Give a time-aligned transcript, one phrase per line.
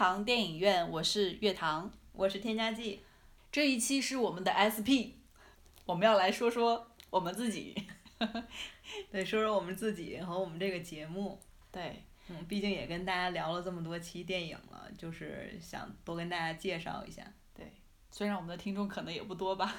[0.00, 3.02] 里是天堂电影院，我是月堂，我是添加剂。
[3.52, 5.20] 这一期是我们的 SP，
[5.84, 7.76] 我们要来说说我们自己。
[9.12, 11.38] 对，说说我们自己和我们这个节目。
[11.70, 17.22] 对，嗯，毕竟也跟大家聊了这么多期电影了，就是想多跟大家介绍一下。
[17.52, 17.70] 对，
[18.10, 19.74] 虽然我们的听众可能也不多吧。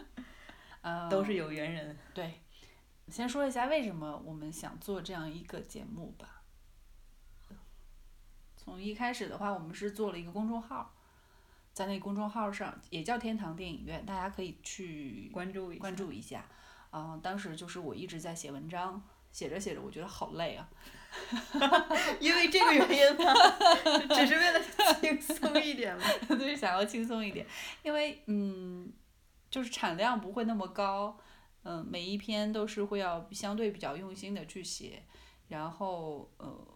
[0.82, 1.98] 呃，都是有缘人。
[2.12, 2.42] 对，
[3.08, 6.39] 先说一下为什么我们想做这样一个节目吧。
[8.62, 10.92] 从一开始的话，我们是做了一个公众号，
[11.72, 16.44] 在那公众号上也叫天堂电影院，大家可以去关注一关注一下。
[16.92, 19.02] 嗯，当时就是我一直在写文章，
[19.32, 20.68] 写着写着我觉得好累啊。
[22.20, 23.32] 因为这个原因吗？
[24.14, 24.60] 只是为了
[25.00, 26.04] 轻松一点吗？
[26.36, 27.46] 对，想要轻松一点，
[27.82, 28.92] 因为嗯，
[29.50, 31.18] 就是产量不会那么高，
[31.62, 35.02] 嗯，每一篇都是会要相对比较用心的去写，
[35.48, 36.69] 然后呃。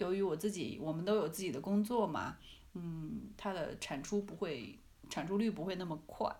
[0.00, 2.38] 由于我自己，我们都有自己的工作嘛，
[2.72, 4.78] 嗯，它的产出不会，
[5.10, 6.34] 产出率不会那么快，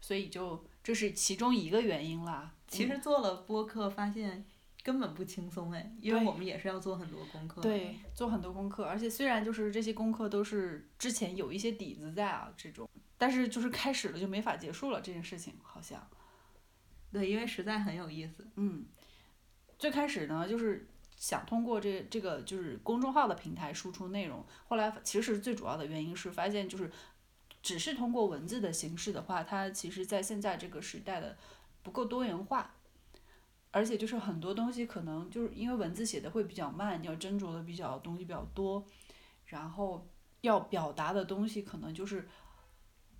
[0.00, 2.52] 所以就这是其中一个原因啦。
[2.66, 4.44] 其实做了播客，发现
[4.82, 7.62] 根本不轻松哎，因为我们也是要做很多功课。
[7.62, 16.04] 对，做很多功课，而且虽然就是这些功课都是之前有一些底子在啊，这种，但是就是开始了就没法结束了这件事情，好像。
[17.12, 18.44] 对，因为实在很有意思。
[18.56, 18.84] 嗯，
[19.78, 20.88] 最开始呢，就是。
[21.18, 26.88] 想通过这这个就是公众号的平台输出内容，后来其实最主要的原因是发现就是，
[27.60, 31.36] 只是通过文字的形式的话，它其实在现在这个时代的
[31.82, 32.72] 不够多元化，
[33.72, 38.86] 而且就是很多东西可能就是因为文字写的会比较慢，要斟酌的比较东西比较多，
[39.46, 40.06] 然后
[40.42, 42.28] 要表达的东西可能就是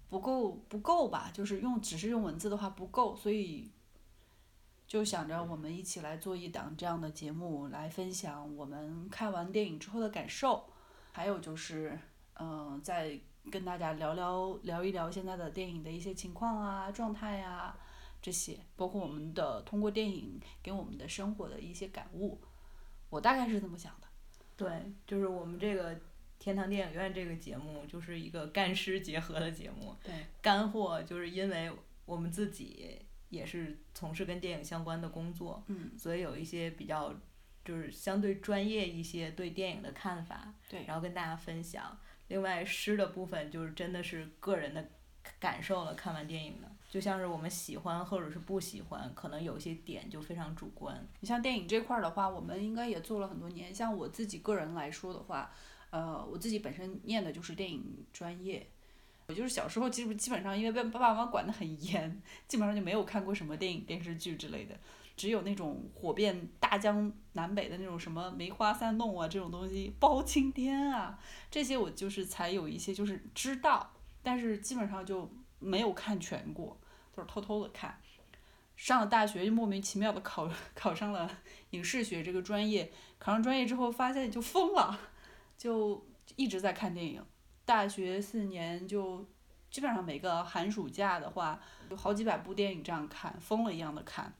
[0.08, 3.72] 不够不够吧，就是用只是用文字的话不够，所以。
[4.88, 10.64] 就想着我们一起来做一档这样的节目，来分享我们看完电影之后的感受，
[11.12, 11.96] 还有就是，
[12.36, 17.76] 嗯，再跟大家聊聊聊一聊现在的电影的一些情况啊、状态呀
[18.22, 22.40] 这些，包括我们的通过电影给我们的生活的一些感悟，
[23.10, 24.06] 我大概是这么想的。
[24.56, 26.00] 对，就是我们这个
[26.38, 29.94] 天堂电影院这个节目就是一个干湿结合的节目。
[30.02, 31.70] 对，干货就是因为
[32.06, 33.02] 我们自己。
[33.30, 35.64] 也是从事跟电影相关的工作，
[35.96, 37.14] 所以有一些比较
[37.64, 40.54] 就是相对专业一些对电影的看法，
[40.86, 41.98] 然后跟大家分享。
[42.28, 44.88] 另外诗的部分就是真的是个人的
[45.38, 51.06] 感受了，看完电影的，就像是我们喜欢或者是不喜欢，可能有些点就非常主观。
[51.20, 53.74] 你像电影这块儿的话，我们应该也做了很多年。
[53.74, 55.50] 像我自己个人来说的话，
[55.90, 58.66] 呃，我自己本身念的就是电影专业。
[59.28, 64.74] 我就是小时候基本基本上因为被爸爸妈妈管得很严，基本上就没有看过什么电影电视剧之类的，
[65.18, 71.18] 只有那种火遍大江南北的那种什么梅花三弄啊这种东西，包青天啊
[71.50, 76.80] 这些我就是才有一些就是知道，但是基本上就没有看全过，
[77.14, 78.00] 都是偷偷的看。
[78.76, 81.30] 上了大学就莫名其妙的考考上了
[81.70, 84.98] 影视学这个专业，考上专业之后发现就疯了，
[85.58, 86.06] 就
[86.36, 87.22] 一直在看电影。
[87.68, 89.22] 大学四年就
[89.70, 94.32] 基本上每个寒暑假的话，有好几百部电影这样看，疯了一样的看。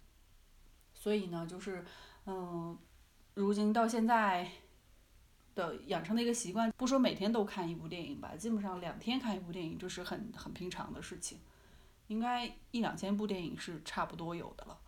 [0.95, 1.85] 所以呢，就是
[2.25, 2.75] 嗯，
[3.35, 4.51] 如今到现在
[5.55, 11.39] 的养成的一个习惯，不说每天都看一部电影吧，基本上两天看一部电影就是很很平常的事情，
[12.07, 14.79] 应该一两千部电影是差不多有的了。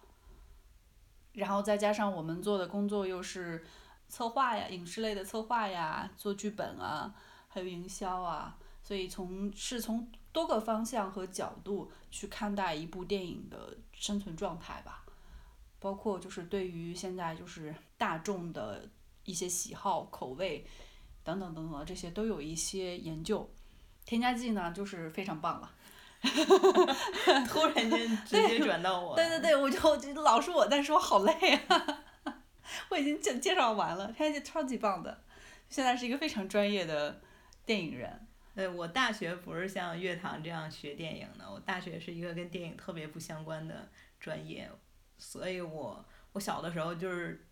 [1.34, 3.62] 然后再加上我们做的工作又是
[4.09, 7.15] 策划呀，影视类的策划呀，做剧本啊。
[7.53, 15.05] 还有营销啊，所以从是从多个方向和角度去看待一部电影的生存状态吧，
[15.81, 18.88] 包括就是对于现在就是大众的
[19.25, 20.64] 一些喜好、口味
[21.25, 23.50] 等等等等这些都有一些研究。
[24.06, 25.70] 添加剂呢，就是非常棒了。
[27.49, 29.17] 突然间 直接转到我。
[29.17, 31.32] 对对对，我就就老是我在说，好累
[31.67, 32.05] 啊！
[32.91, 35.23] 我已经介介绍完了，添加剂超级棒的，
[35.69, 37.20] 现在是一个非常专业的。
[37.67, 44.69] 电影人，对我大学不是像乐堂这样学电影的，我大学是一个跟电影特别不相关的专业，
[45.19, 47.47] 所以我我小的时候就是，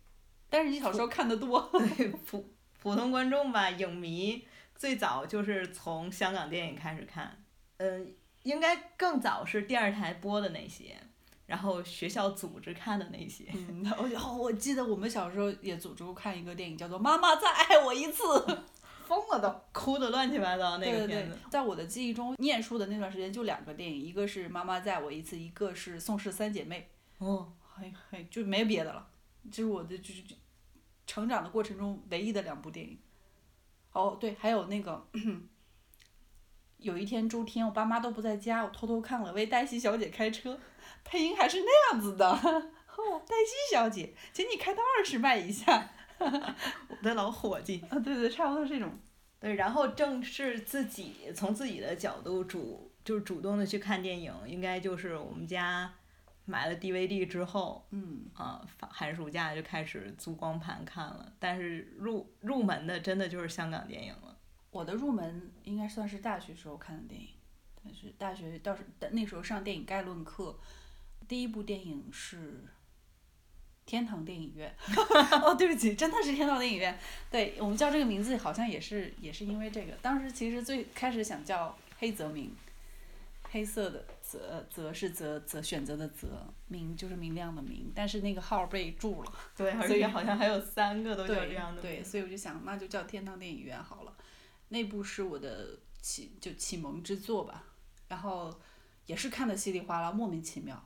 [0.49, 4.45] 但是你小时候看的多， 对普普通观众吧，影迷
[4.75, 7.43] 最早就是从香港电影开始看，
[7.77, 8.13] 嗯，
[8.43, 10.97] 应该更早是电视台播的那些，
[11.45, 13.45] 然后学校组织看的那些。
[13.53, 18.23] 嗯，我我记得我们小时候也组织过看一个电影，叫做《妈妈再爱我一次》。
[19.09, 21.35] 疯了都，哭的乱七八糟那个片子。
[21.49, 26.87] 在我的记忆中，念书的那段时间就两个电影，一个是《妈妈在我一次》，一个是《宋氏三姐妹》。
[27.25, 29.07] 哦，还还就没别的了，
[29.51, 30.21] 这是我的就是
[31.07, 32.99] 成长的过程中唯一的两部电影。
[33.93, 35.03] 哦，对，还有那个，
[36.77, 40.53] 有一天周天，我爸妈都不在家，我偷偷看了《为黛西小姐开车》，
[41.03, 42.29] 配音还是那样子的。
[42.29, 42.37] 哦，
[43.25, 45.89] 黛西小姐，请你开到二十迈以下。
[46.89, 47.83] 我的老伙计。
[47.89, 48.91] 啊，对对，差不多这种。
[49.39, 55.93] 对，然后正是自己从自己的角度主，就是主动的去看电影，应该就是我们家
[56.43, 61.31] 买了 DVD 之后，嗯，啊，寒暑假就开始租光盘看了。
[61.39, 64.37] 但是入入门的真的就是香港电影了。
[64.71, 67.29] 我的入门应该算是大学时候看的电影，
[67.81, 70.59] 但是大学倒是那时候上电影概论课，
[71.29, 72.65] 第一部电影是。
[73.89, 74.71] 天堂电影院，
[75.43, 76.95] 哦，对不起，真的是天堂电影院。
[77.31, 79.93] 对我们叫这个名字，好像也是也是因为这个。
[79.99, 82.55] 当时其实最开始想叫黑泽明，
[83.49, 86.27] 黑色的泽泽是泽泽选择的泽，
[86.67, 87.91] 明就是明亮的明。
[87.95, 91.81] 但是那个号被注了，对，而且好像还有三个都叫这样的。
[91.81, 94.13] 对，所以我就想，那就叫天堂电影院好了。
[94.67, 97.63] 那部是我的启就启蒙之作吧，
[98.09, 98.55] 然后
[99.07, 100.79] 也是看的稀里哗啦，莫名其妙，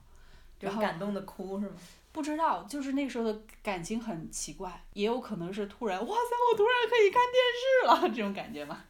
[0.61, 1.75] 然后感动的哭是吗？
[2.13, 8.86] 不知道，就是那时候的感情很奇怪，也有可能是突然，哇塞，我突然可以看电视了这种感觉吧。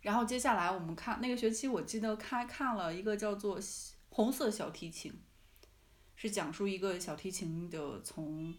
[0.00, 3.60] 然后接下来我们看那个学期，我记得看看了一个叫做
[4.10, 5.10] 《红色小提琴》，
[6.14, 8.54] 是讲述一个小提琴的从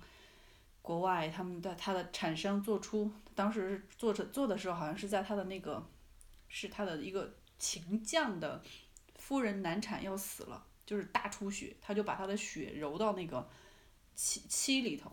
[0.82, 5.88] 国外他们的它的产生做出，当时做着做的时候，好像是在他的那个
[6.50, 8.62] 是他的一个琴匠的
[9.16, 10.66] 夫人难产要死了。
[10.86, 13.50] 就是大出血，他就把他的血揉到那个
[14.14, 15.12] 漆漆里头，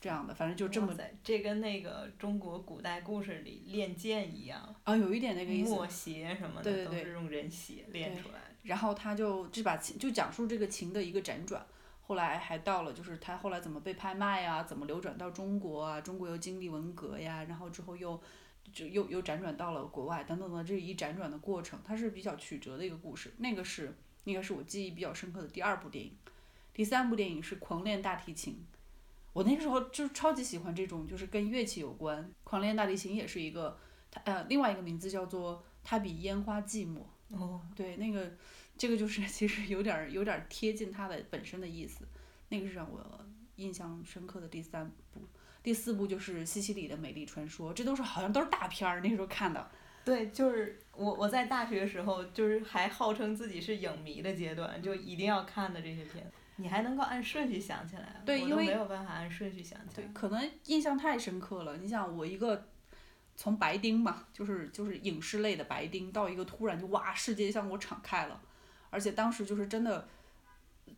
[0.00, 0.92] 这样的，反正就这么。
[1.22, 4.74] 这跟那个中国古代故事里练剑一样。
[4.82, 5.70] 啊，有一点那个意思。
[5.70, 8.56] 墨邪什么的都是用人血练出来的。
[8.64, 11.64] 然后他就这把琴就讲述这个琴的一个辗转，
[12.00, 18.20] 后来还到了就是他后来怎么被拍卖呀，怎么流转到中国啊，中国又经历文革呀，然后之后又
[18.72, 23.32] 就又又辗转到了国外等等的这一辗转的过程，它是比较曲折的一个故事。
[23.38, 23.96] 那个是。
[24.24, 26.12] 应该是我记忆比较深刻的第二部电影，
[26.72, 28.54] 第三部电影是《狂恋大提琴》，
[29.32, 32.22] 我那个时候就超级喜欢这种，就是跟乐器有关。
[32.44, 33.78] 《狂恋大提琴》也是一个，
[34.10, 36.98] 它呃另外一个名字叫做《它比烟花寂寞》。
[37.30, 37.60] 哦。
[37.74, 38.32] 对，那个
[38.76, 42.06] 这个就是 其实有点儿有点儿贴近它的本身的意思，
[42.48, 43.26] 那个是让我
[43.56, 45.22] 印象深刻的第三部。
[45.62, 49.70] 第四部就是西西里的美丽传说，这都是好像都是大片儿，那时候看的。
[50.04, 56.24] 对，就是我我在大学时候，就是还号称自己是影迷的阶段，就一定要看的这些片，
[56.56, 60.06] 你还能够按顺序想起来，对，因为没有办法按顺序想起来。
[60.06, 61.76] 对，可能印象太深刻了。
[61.76, 62.68] 你想，我一个
[63.36, 68.40] 从白丁嘛，就是就是影视类的白丁，到一个突然就哇，世界向我敞开了，
[68.90, 70.08] 而且当时就是真的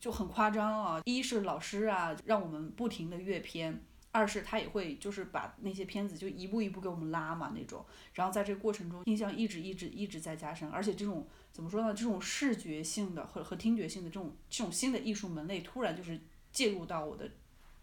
[0.00, 1.02] 就很夸张啊！
[1.04, 3.82] 一是老师啊，让我们不停的阅片。
[4.14, 11.92] 二是他也会就是把那些片子就一步一步给我们拉嘛那种，然后在这个过程中印象一直一直一直在加深，而且这种怎么说呢？
[11.92, 16.20] 这种视觉性的和和听觉性的这种这种新的艺术门类突然就是
[16.52, 17.28] 介入到我的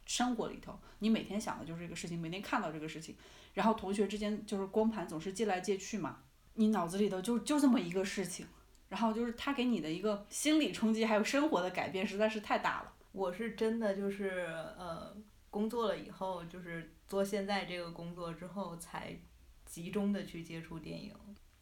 [0.06, 3.14] 生活里头，你每天想的就是这个事情，每天看到这个事情，
[3.54, 6.20] 然后同学之间就是光盘总是借来借去嘛，
[6.54, 8.48] 你脑子里头就就这么一个事情，
[8.88, 12.94] 然后就是他给你的一个心理冲击还有生活的改变实在是太大了。
[13.12, 15.14] 我是真的就是呃。
[15.52, 19.16] 工作了以后，就是做现在这个工作之后，才
[19.64, 21.14] 集中的去接触电影。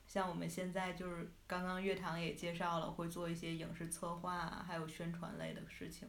[0.08, 6.08] 像我们现在就是刚刚乐堂也介绍了，会做一些影视策划，还有宣传类的事情。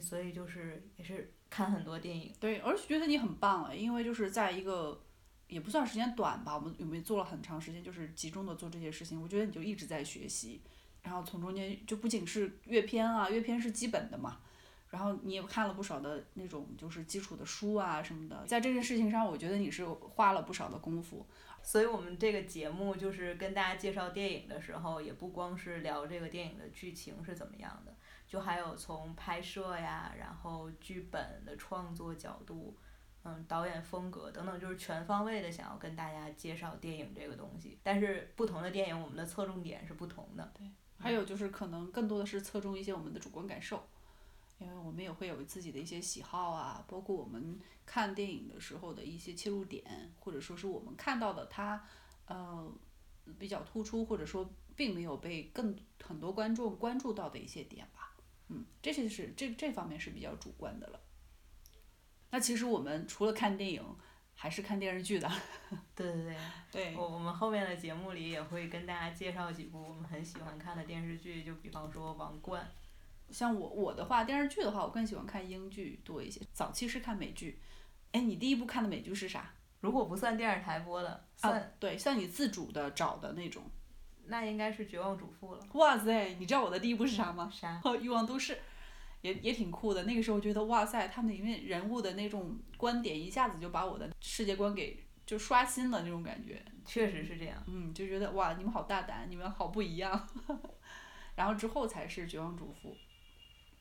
[0.00, 2.32] 所以就是也是看很多电影。
[2.40, 5.04] 对，而且觉得你很棒啊，因为就是在一个
[5.46, 9.22] 也不算时间短吧，我们有没有做了很长时间，就是集中的做这些事情。
[9.22, 10.60] 我觉得你就一直在学习，
[11.02, 14.40] 然后从中间就不仅是阅片啊，阅片是基本的嘛。
[14.94, 21.26] 然后你也看了不少的那种就是基础的书啊什么的，在这件事情上，我觉得你是花了不少的功夫。
[21.64, 27.92] 所以我们这个节目就是跟大家介绍电影的时候，也不光是聊这个电影的剧情是怎么样的，
[28.28, 32.76] 就还有从拍摄呀，然后剧本的创作角度，
[33.24, 37.80] 嗯，导演风格等等，就是全方位的想要跟大家介绍电影这个东西。
[37.82, 40.52] 但是不同的电影，我们的侧重点是不同的。
[40.56, 43.82] 对，还有就是可能更多的是侧重一些我们的主观感受。
[44.58, 51.84] 因为我们也会有自己的一些喜好啊，包括我们看电影的时候的一些切入点，或者说是我们看到的它，
[52.26, 52.72] 呃，
[53.38, 58.16] 比较突出，或者说并没有被更很多观众关注到的一些点吧。
[58.48, 61.00] 嗯，这些是这这方面是比较主观的了。
[62.30, 63.82] 那其实我们除了看电影，
[64.34, 65.30] 还是看电视剧的。
[65.94, 66.36] 对对对。
[66.70, 66.96] 对。
[66.96, 72.62] 我我们后面的节目里也会跟大家介绍几部我们很喜欢看的电视剧，就比方说《王冠》。
[73.30, 76.40] 像我我的话，电视剧的话，我更喜欢看英剧多一些。
[76.52, 77.60] 早期是看美剧，
[78.12, 79.52] 哎，你第一部看的美剧是啥？
[79.80, 83.64] 如果不算电视台播的，算对，算你自主的找的那种。
[84.26, 85.66] 那应该是《绝望主妇》了。
[85.74, 87.50] 哇塞，你知道我的第一部是啥吗？
[87.52, 87.78] 啥？
[88.00, 88.58] 欲望都市，
[89.20, 90.04] 也也挺酷的。
[90.04, 96.64] 那个时候觉得哇塞，他们里面人物的那种观点一下子就把我的世界观给就刷新了那种感觉。
[96.86, 97.62] 确实是这样。
[97.66, 100.28] 嗯，就觉得哇，你们好大胆，你们好不一样。
[101.36, 102.90] 然后之后才是《绝望主妇》，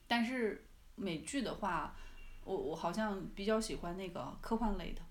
[0.07, 1.95] 但是美剧的话，
[2.43, 5.01] 我我好像比较喜欢那个科幻类的。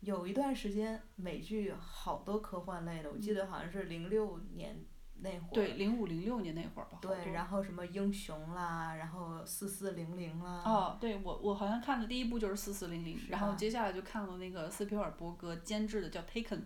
[0.00, 4.84] 有一段时间美剧好多科幻类的，我记得好像是零六年
[5.20, 5.50] 那会儿。
[5.52, 6.98] 对，零五零六年那会儿吧。
[7.00, 10.62] 对，然后什么英雄啦，然后四四零零啦。
[10.64, 16.58] 哦，对我我好像看的第一部就是四四零零，然后接下来就看了那个斯皮尔伯格监制的叫《Taken》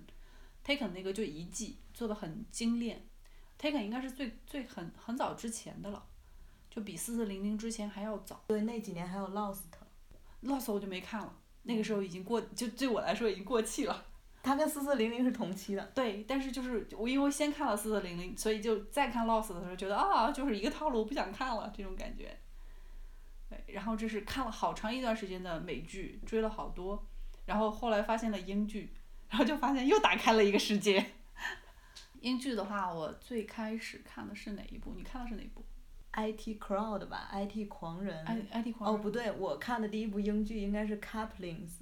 [0.67, 3.07] ，Taken 那个就一季做的很精炼。
[3.59, 6.05] Taken 应该是最最很很早之前的了，
[6.71, 8.43] 就比四四零零之前还要早。
[8.47, 11.35] 对，那几年还有 Lost，Lost 我就没看了，
[11.65, 14.07] 那个时候已经过，就对我来说已经过气了。
[14.43, 15.85] 它跟四四零零是同期的。
[15.95, 22.39] 对，但是就是我因为先看了四四零零，所以就再看 Lost 的时候觉得啊，就是一个套路，不想看了这种感觉。
[23.51, 27.05] 对，然后这是看了好长一段时间的美剧，追了好多，
[27.47, 28.95] 然后后来发现了英剧，
[29.29, 31.05] 然后就发现又打开了一个世界。
[32.21, 34.95] 英剧的话，我最开始看的是哪一部？
[34.97, 35.65] 你看的是哪一部
[36.13, 38.25] ？IT Crowd 吧，IT 狂人。
[38.25, 39.01] I IT 狂人。
[39.01, 41.81] 哦，不对，我看的第一部英剧应该是 Couplings，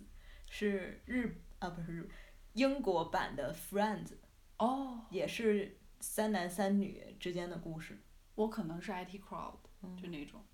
[0.49, 2.11] 是日啊不是日，
[2.54, 4.12] 英国版的 Friends。
[4.58, 5.00] 哦。
[5.11, 7.99] 也是三男三女之间的故事。
[8.35, 9.56] 我可能是 IT Crowd，
[10.00, 10.44] 就那种。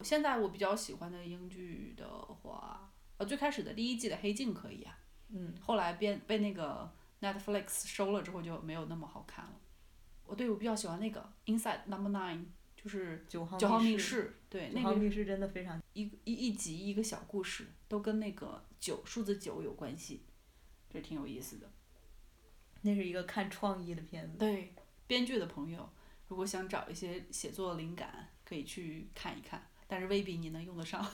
[0.00, 4.98] 现在我比较喜欢的英剧的话，呃，最开始的第一季的《黑镜》可以啊。
[5.30, 5.54] 嗯。
[5.60, 6.92] 后来变被那个。
[7.20, 9.52] Netflix 收了之后就没有那么好看了。
[10.26, 12.44] 我对我比较喜欢那个 Inside Number Nine，
[12.84, 20.20] 就是九号密室，对，那个密室真的非常一一一集一个小故事，都跟那个九数字九有关系，
[20.92, 21.70] 这挺有意思的。
[22.82, 24.36] 那是一个看创意的片子。
[24.36, 24.74] 对，
[25.06, 25.88] 编剧的朋友
[26.28, 29.66] 如果想找一些写作灵感，可以去看一看。
[29.86, 31.02] 但是未必你能用得上，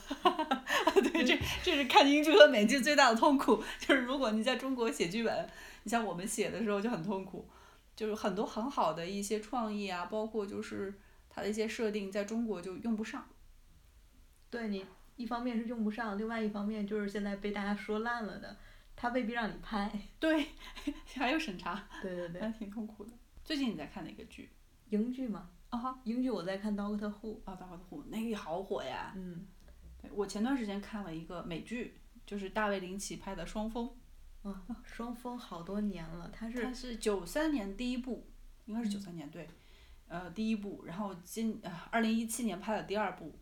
[1.03, 5.49] 对，这这是看英剧和美剧最大的痛苦，就是如果你在中国写剧本，
[5.83, 7.47] 你像我们写的时候就很痛苦，
[7.95, 10.99] 就是很多很好的一些创意啊，包括就是
[11.33, 13.25] 它的一些设定，在中国就用不上。
[14.49, 14.85] 对你
[15.15, 18.57] 一方面是用不上，另外一方面就是现在被大家说烂了的，
[18.97, 19.89] 他未必让你拍。
[20.19, 20.47] 对，
[21.15, 21.87] 还有审查。
[22.01, 22.41] 对对对。
[22.41, 23.13] 还挺痛苦的。
[23.45, 24.49] 最近你在看哪个剧？
[24.89, 25.49] 英剧吗？
[25.69, 29.13] 啊哈，英剧我在看《Doctor Who》啊，《Doctor Who》那个好火呀。
[29.15, 29.47] 嗯。
[30.01, 31.95] 对，我前段时间看了一个美剧，
[32.25, 33.89] 就是大卫林奇拍的《双峰》。
[34.49, 36.61] 啊，双峰好多年了，它是。
[36.61, 38.27] 它是九三年第一部，
[38.65, 39.47] 应该是九三年对，
[40.11, 43.33] 呃，第一部，然后今呃二零一七年拍的第二部，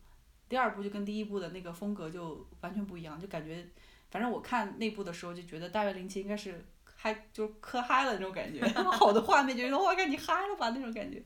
[0.47, 3.67] 第二部就跟第一部的那个风格就完全不一样，就感觉，
[4.11, 11.17] 反正我看那部的时候就觉得大卫林奇应该是嗨，就是磕嗨了那种感觉， 好的画面就觉得哇，看你嗨了吧那种感觉。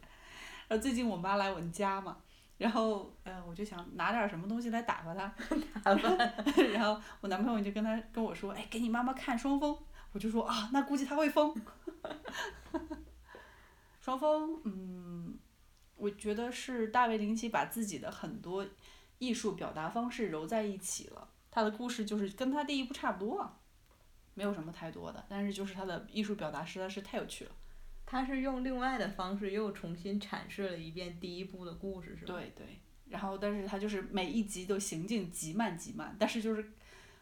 [0.69, 2.17] 然后最近我妈来我们家嘛，
[2.57, 5.35] 然后呃我就想拿点什么东西来打发她，
[5.83, 6.09] 打发。
[6.71, 9.77] 然后我男朋友就跟他跟我说，哎，给你妈妈看双峰，
[10.13, 11.53] 我就说啊，那估计他会疯。
[14.03, 15.39] 双方，嗯，
[15.95, 18.67] 我觉得是大卫林奇把自己的很多
[19.17, 23.49] 艺术表达方式揉在一起了，他的故事就是跟他第一部差不多，
[24.33, 27.51] 没有什么太多的，但是就是他的艺术表达实在是太有趣了。
[28.05, 32.33] 他是用另外的方式又重新阐释了一遍第一部的故事，是吧？
[32.33, 36.73] 对对，然后但是他就是每一集都行进极慢极慢，但是就是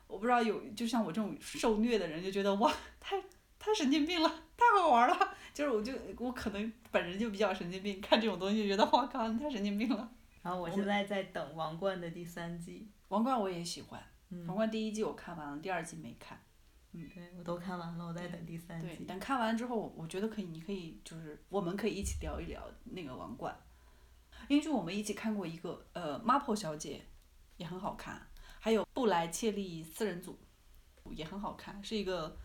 [0.08, 3.22] 我不知道有就像我这种受虐的人就觉得哇太
[3.60, 10.12] 太神经病了，太好玩了， 就是我就我可能本人就比较神经病，看这种东西觉得哇靠你太神经病了。
[10.42, 14.02] 然后我现在在等《王冠》的第三季，《王冠》我也喜欢，
[14.48, 16.40] 《王冠》第一季我看完了，第二季没看。
[16.94, 18.88] 嗯，对我都看完了，我在等第三季。
[18.88, 23.54] 对，等看完之后，我觉得可以，你可以就是我们可以一起聊一聊那个《王冠》。
[24.48, 26.98] 因为就我们一起看过一个，呃，《Marple 小姐》
[27.58, 28.28] 也很好看，
[28.60, 30.38] 还有《布莱切利四人组》
[31.14, 32.36] 也很好看，是一个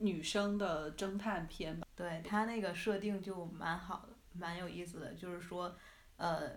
[0.00, 1.86] 女生的侦探片吧。
[1.96, 5.14] 对，它那个设定就蛮好的，蛮有意思的。
[5.14, 5.74] 就是说，
[6.16, 6.50] 呃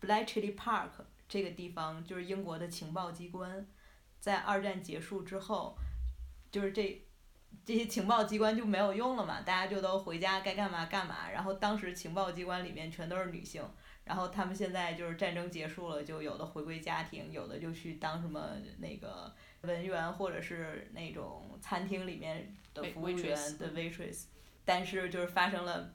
[0.00, 0.90] ，Bletchley Park
[1.28, 3.66] 这个地方就是英国的情报机关，
[4.20, 5.76] 在二战结束之后。
[6.50, 7.04] 就是这，
[7.66, 11.28] 这些情报机关就没有用了嘛，大家就都回家该干嘛干嘛。
[11.28, 13.60] 然后当时情报机关里面全都是女性，
[14.04, 24.24] 然后他们现在就是战争结束了，就有的回归家庭，有的就去当什么那个文员或者是那种餐厅里面的服务员的 waitress。
[24.64, 25.92] 但是就是发生了，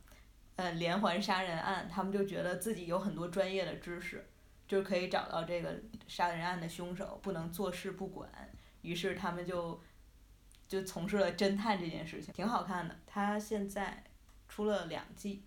[0.56, 4.28] 呃连环杀人案，他们就觉得自己有很多专业的知识，
[4.68, 8.30] 就是可以找到这个杀人案的凶手，不能坐视不管。
[8.82, 9.82] 于是他们就。
[10.68, 12.96] 就从事了侦探这件事情，挺好看的。
[13.08, 14.04] 他现在
[14.48, 15.42] 出了两季，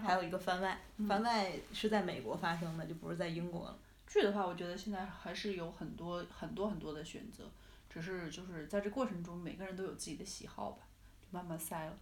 [0.00, 3.76] 还有一个番外，番外是在美国发生的，就不是在英国了。
[4.06, 7.50] 剧的话，我觉得现在还是有很多很多很多的选择，
[7.90, 10.86] 只是就是在这过程中，每个人都有自己的喜好吧，
[11.20, 11.98] 就慢慢塞了。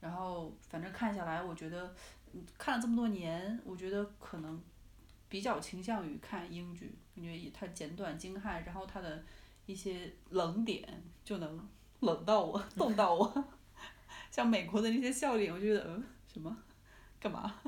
[0.00, 1.94] 然后反正看下来，我觉得
[2.58, 4.60] 看了这么多年，我觉得可能
[5.28, 9.22] 比较倾向于看英剧，感觉它简短精悍，然后它的
[9.66, 11.68] 一些冷点就能
[12.00, 13.44] 冷到我，冻到我。
[14.30, 16.56] 像美国的那些笑点，我觉得嗯什么
[17.20, 17.60] 干嘛？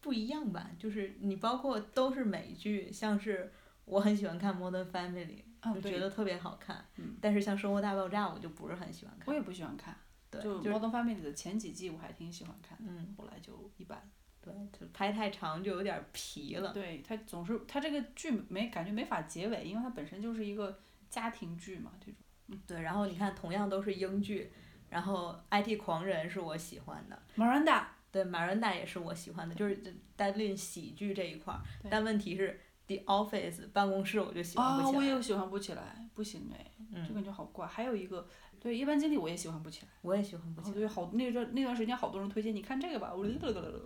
[0.00, 3.52] 不一样吧，就是你包括都是美剧，像是
[3.84, 5.42] 我很喜欢看《Modern Family》，
[5.74, 6.84] 就觉得特别好看。
[7.20, 9.26] 但是像《生活大爆炸》，我就不是很喜欢看。
[9.28, 9.94] 我也不喜欢看。
[10.32, 12.78] 就《Modern Family》的前几季我还挺喜欢看，
[13.16, 14.00] 后来就一般。
[14.42, 16.72] 对，就拍太长就有点疲了。
[16.72, 20.78] 对它总是它这个剧没感觉没法结尾，因为它本身就是一个
[21.10, 22.14] 家庭剧嘛，这种。
[22.46, 22.80] 嗯，对。
[22.80, 24.50] 然后你看，同样都是英剧，
[24.88, 27.20] 然后《IT 狂人》是我喜欢的。
[27.36, 27.84] Miranda。
[28.12, 29.76] 对，Miranda 也是我喜欢的，就是
[30.16, 31.60] 单论喜剧这一块儿。
[31.90, 32.60] 但问题是，
[33.04, 34.92] 《The Office》办公室我就喜欢不起来。
[34.92, 37.66] 啊，我也喜欢不起来，不行哎，就感觉好怪。
[37.66, 38.26] 还有一个。
[38.58, 39.88] 对，一般经理我也喜欢不起来。
[40.02, 40.74] 我也喜欢不起来。
[40.74, 43.24] 对，好那段那段时间好多人推荐你看这个吧，我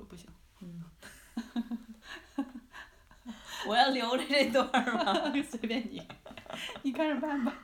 [0.08, 0.26] 不行。
[0.60, 0.82] 嗯。
[3.68, 5.32] 我要留着这段儿吗？
[5.48, 6.02] 随便你，
[6.82, 7.56] 你看着办吧。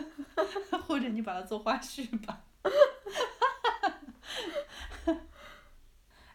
[0.86, 2.44] 或者你把它做花絮吧。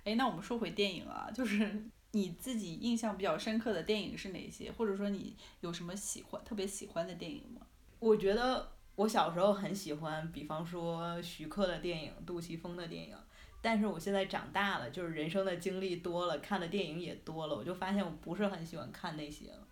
[0.09, 4.71] 哎，那我们说回电影啊，就是你自己印象比较深刻的电影是哪些？
[4.71, 7.61] 或者说你有什么喜欢特别喜欢的电影吗？
[7.99, 8.71] 我觉得。
[8.95, 13.15] 我小时候很喜欢，比方说徐克的电影、杜琪峰的电影，
[13.61, 19.65] 但是我现在长大了，就是人生的经历多了，看的电影也多了，我就发现我不是很喜欢看那些了。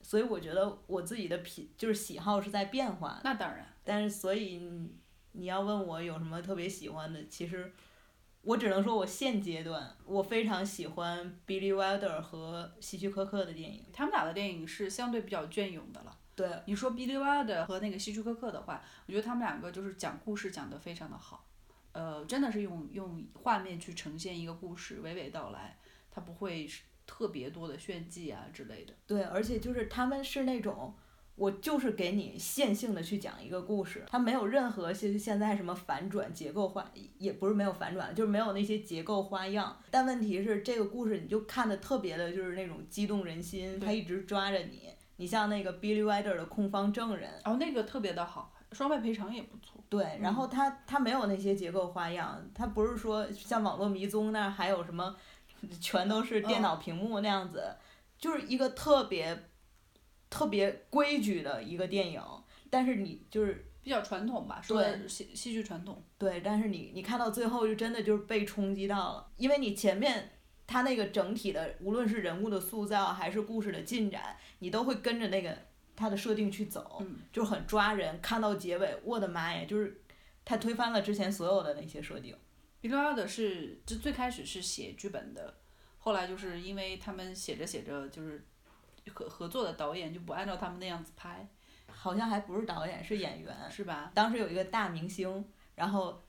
[0.00, 3.20] 所以我觉得我自己的品就是喜好是在变化。
[3.22, 3.66] 那当然。
[3.84, 4.58] 但是所以
[5.32, 7.70] 你要问我有什么特别喜欢的，其实
[8.42, 13.84] 我只能说我现阶段我非常喜欢 Billy Wilder 和希区柯克的电影。
[13.92, 16.16] 他们俩的电影是相对比较隽永的了。
[16.34, 21.46] 对，你说 Billy Wilder 和那个希区柯克的话，我觉得他们两个就是讲故事讲得非常的好，
[21.92, 25.78] 呃，真的是用用画面去呈现一个故事，娓娓道来，
[26.10, 26.66] 他不会
[27.06, 28.94] 特别多的炫技啊之类的。
[29.06, 30.96] 对，而且就是他们是那种，
[31.40, 36.84] 我就是给你线性的去讲一个故事，它没有任何现现在什么反转结构化，
[37.16, 39.74] 也不是没有反转，就是没有那些结构花样。
[39.90, 44.90] 但问题是这个故事你就看的特别的就是那种激动人心，它一直抓着你。
[45.16, 49.82] 你像那个 Billy Wilder 的控方证人，哦，那个特别的好，双倍赔偿也不错。
[49.88, 55.16] 对，然后它它没有那些结构花样，它不是说像网络迷踪那还有什么，
[55.80, 57.74] 全都是电脑屏幕那样子，
[58.18, 59.49] 就是一个特别
[60.30, 62.22] 特别规矩的一个电影。
[62.70, 66.02] 但是你就是比较传统吧，说戏戏剧传统。
[66.16, 70.30] 对，但是你你看到最后就真的就是被冲击到了，因为你前面。
[70.72, 75.58] 他那个整体的，无论是人物的塑造还是故事的进展，你都会跟着那个
[75.96, 78.20] 他的设定去走，就很抓人。
[78.20, 80.00] 看到结尾，我的妈呀，就是
[80.44, 82.36] 他推翻了之前所有的那些设定。
[82.80, 85.58] 比利亚的是，就最开始是写剧本的，
[85.98, 88.46] 后来就是因为他们写着写着，就是
[89.08, 91.48] 合合作的导演就不按照他们那样子拍，
[91.86, 94.10] 好像还不是导演，是演员，是吧？
[94.14, 96.22] 当时有一个大明星，然后。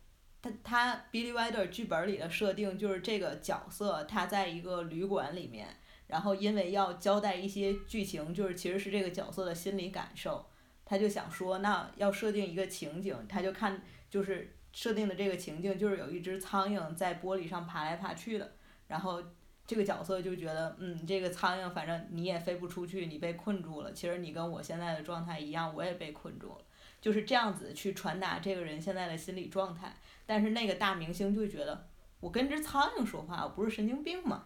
[0.44, 5.68] 他他 Billy Wilder 剧本里的设定就是这个角色他在一个旅馆里面，
[6.08, 10.44] 然后因为要交代一些剧情，就是其实是这个角色的心理感受，
[10.84, 18.56] 他就想说那要设定一个情景，他就看就是设定的这个情境就是有一只苍蝇在玻璃上爬来爬去的，
[18.88, 19.22] 然后
[19.68, 26.66] 这个角色就觉得嗯这个苍蝇反正你也飞不出去，你被困住了，其实你跟我现在的状态一样，我也被困住了，
[27.00, 29.96] 就是这样子去传达这个人现在的心理状态。
[30.26, 31.88] 但是那个大明星就觉得
[32.20, 34.46] 我跟只苍蝇说话，我不是神经病吗？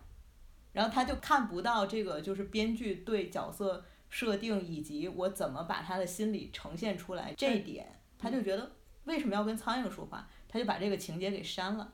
[0.73, 8.71] 然后他就看不到这个，就是编剧对角色设定以及我怎么把他的心理呈现出来这一点，他就觉得
[9.06, 10.28] 为什么要跟苍蝇说话？
[10.47, 11.93] 他就把这个情节给删了。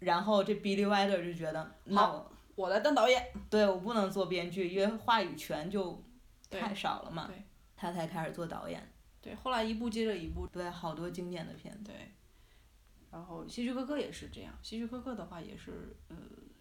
[0.00, 6.02] 然后这 Billy Wilder 就觉得，那我我来当导演，对我不能做编剧，因为话语权就
[6.50, 7.30] 太少了嘛。
[7.76, 8.92] 他才开始做导演。
[9.20, 11.84] 对，后来一部接着一部，对，好多经典的片子。
[11.84, 11.94] 对。
[13.10, 16.16] 然后希区柯克也是这样，希区柯克的话也是，呃，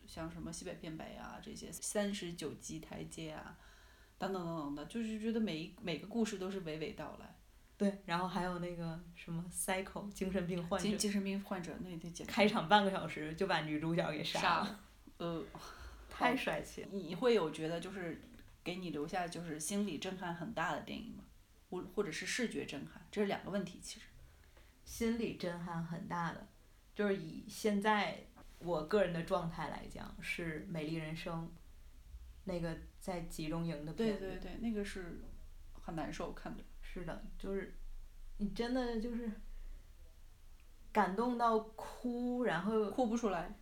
[0.05, 3.57] 像什么西北偏北啊这些三十九级台阶啊，
[4.17, 7.35] 等等等等的，就是觉得每一每个故事都是娓娓道来。
[7.77, 10.89] 对，然后还有那个什么 psycho 精神病患者。
[10.89, 12.25] 精精神病患者那得简。
[12.25, 14.79] 开场半个小时就把女主角给杀了。
[15.17, 15.43] 呃。
[16.09, 16.87] 太帅气了。
[16.91, 18.19] 你会有觉得就是
[18.63, 21.23] 给你留下就是心理震撼很大的电影吗？
[21.69, 24.07] 或或者是视觉震撼，这是两个问题其实。
[24.83, 26.47] 心理震撼很大的，
[26.95, 28.17] 就是以现在
[28.57, 31.45] 我个人的状态来讲，是《美丽人生》，
[32.45, 34.19] 那个在集中营的片子。
[34.19, 35.21] 对对对，那个是
[35.73, 36.63] 很难受看的。
[36.99, 37.75] 是的，就是
[38.37, 39.31] 你真的就是
[40.91, 43.57] 感动到哭，然后哭不出来。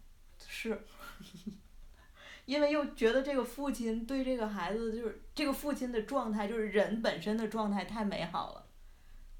[0.47, 0.79] 是。
[2.45, 8.67] 因为又觉得这个父亲对这个孩子就是这个父亲的状态，就是人本身的状态太美好了，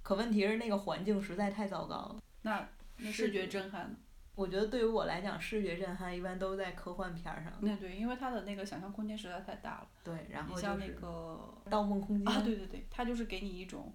[0.02, 2.18] 可问题是那个环境实在太糟糕了。
[2.42, 3.96] 那视觉震撼，
[4.36, 7.54] 我觉得对于我来讲，视觉震撼一般都在科幻片上。
[7.62, 9.88] 那对，因为它的那个想象空间实在太大了。
[10.04, 13.94] 对，然后像那个《盗梦空间》啊，对对对，它就是给你一种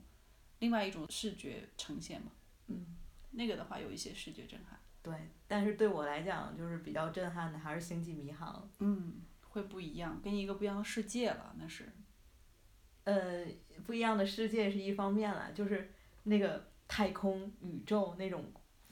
[0.61, 2.33] 另外一种视觉呈现嘛。
[2.68, 2.96] 嗯。
[3.33, 4.76] 那个的话有一些视觉震撼。
[5.03, 5.14] 对，
[5.46, 8.68] 但是对我来讲，就是比较震撼的还是《星际迷航》。
[8.81, 11.88] 嗯，会不一样，给你一个不一样的世界了，那是。
[13.05, 13.46] 呃，
[13.87, 15.92] 不一样的世界是一方面了，就是
[16.24, 18.44] 那个太空宇宙那种，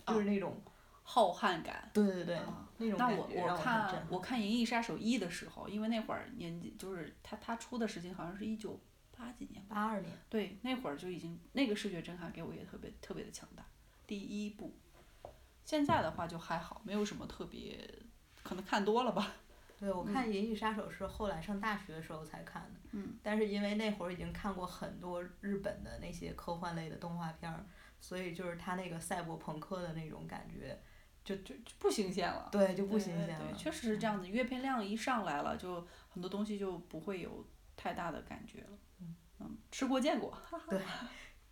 [0.06, 0.62] 就是那种
[1.10, 1.90] 浩瀚感。
[1.94, 2.38] 对对对，
[2.76, 8.78] 那种感觉我看我看《银翼杀手一》的时候，因为那会儿年纪就是他他出的时间好像是一九
[9.16, 9.64] 八几年。
[9.66, 10.12] 八二年。
[10.28, 13.64] 对，那会儿就已经那个视觉震撼给我也特别特别的强大，
[14.06, 14.78] 第一部。
[15.64, 17.78] 现在的话就还好，没有什么特别，
[18.42, 19.32] 可能看多了吧。
[19.80, 22.80] 对，我看《银翼杀手》是后来上大学的时候才看的。
[22.92, 23.16] 嗯。
[23.22, 27.64] 但是因为那会儿已经看过很多日本的那些科幻类的动画片儿，
[28.00, 30.78] 所以就是他那个赛博朋克的那种感觉，
[31.28, 32.48] 就就就不新鲜了。
[32.50, 33.46] 对，就不新鲜了。
[33.50, 34.26] 对，确实是这样子。
[34.28, 37.44] 阅片量一上来了，就很多东西就不会有
[37.76, 38.78] 太大的感觉了。
[39.00, 39.14] 嗯。
[39.40, 40.36] 嗯，吃过见过。
[40.70, 40.80] 对。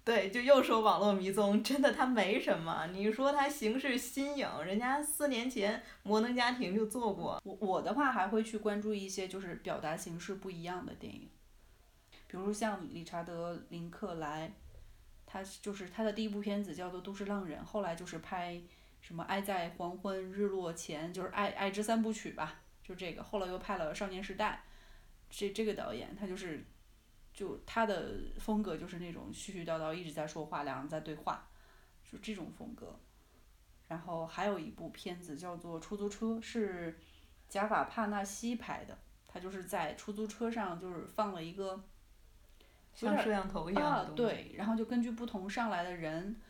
[0.03, 2.87] 对，就又说网络迷踪，真的它没什么。
[2.93, 7.43] 你说它形式新颖，人家四年前摩登家庭就做过。
[7.45, 11.29] 我我的话还会去关注一些就是表达形式不一样的电影，
[12.29, 14.53] 比如像理查德林克莱，
[15.27, 18.63] 他就是他的第一部片子叫做《都市浪人》，后来就是拍
[19.07, 23.23] 什么《爱在黄昏日落前》，就是爱爱之三部曲吧，就这个。
[23.23, 24.65] 后来又拍了《少年时代》，
[25.31, 26.65] 这这个导演他就是。
[27.37, 31.47] 就他的风格就是那种絮絮叨叨一直在说话，两人在对话，
[32.03, 32.99] 就这种风格。
[33.89, 36.99] 然后还有一部片子叫做《出租车》，是
[37.47, 38.97] 贾法帕纳西拍的。
[39.27, 41.85] 他就是在出租车上就是放了一个
[42.95, 46.41] 像摄像头一样的东西对，然后就根据不同上来的人，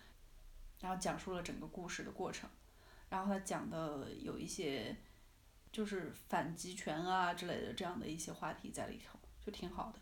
[0.87, 2.49] 然后讲述了整个故事的过程。
[3.09, 4.96] 然后他讲的有一些
[5.72, 9.99] 就是反极权啊之类的这样的一些话题在里头，就挺好的。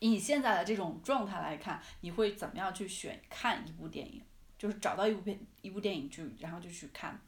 [0.00, 4.20] 以你现在的这种状态来看，你会怎么样去选看一部电影？
[4.58, 7.20] 就是找到一部片一部电影就，然后就去看。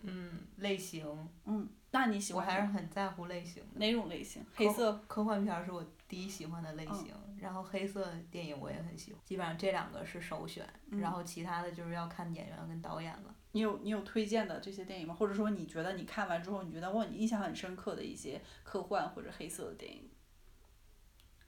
[0.00, 1.28] 嗯，类型。
[1.44, 2.44] 嗯，那你喜欢？
[2.44, 3.78] 我还是很在乎类型的。
[3.80, 4.44] 哪种类型？
[4.54, 4.92] 黑色。
[5.08, 9.20] 科幻片是我第一喜欢的类型，然后黑色电影我也很喜欢。
[9.24, 13.34] 基本上这两个是首选，然后其他的就是要看演员跟导演了。
[13.52, 15.14] 你有你有推荐的这些电影吗？
[15.14, 20.08] 或者说你觉得你看完之后，你觉得哇，你印象很深刻的一些科幻或者黑色的电影？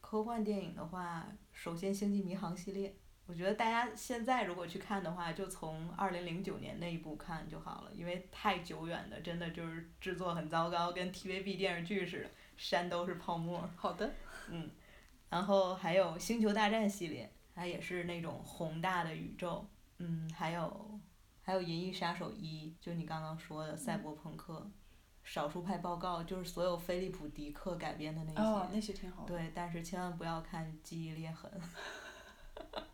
[0.01, 13.69] 科幻电影的话，首先《星际迷航》系列，我觉得大家现在如果去看的话，就从二零零九年那一部看就好了，因为太久远的，真的就是制作很糟糕，跟 TVB 电视剧似的，山都是泡沫。
[13.77, 14.11] 好的。
[14.51, 14.69] 嗯，
[15.31, 19.67] 然后还有《星球大战》系列，它也是那种宏大的宇宙。
[19.99, 21.01] 嗯，还有
[21.43, 24.69] 还有《银翼杀手一》，就你刚刚说的赛博朋克。
[25.25, 29.25] 少数派报告就是所有菲利普迪克改编的那些，哦，那些挺好。
[29.25, 31.49] 对，但是千万不要看《记忆裂痕》。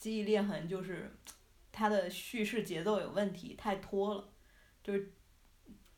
[0.00, 1.16] 记忆裂痕就是，
[1.70, 4.28] 它的叙事节奏有问题，太拖了。
[4.82, 5.12] 就是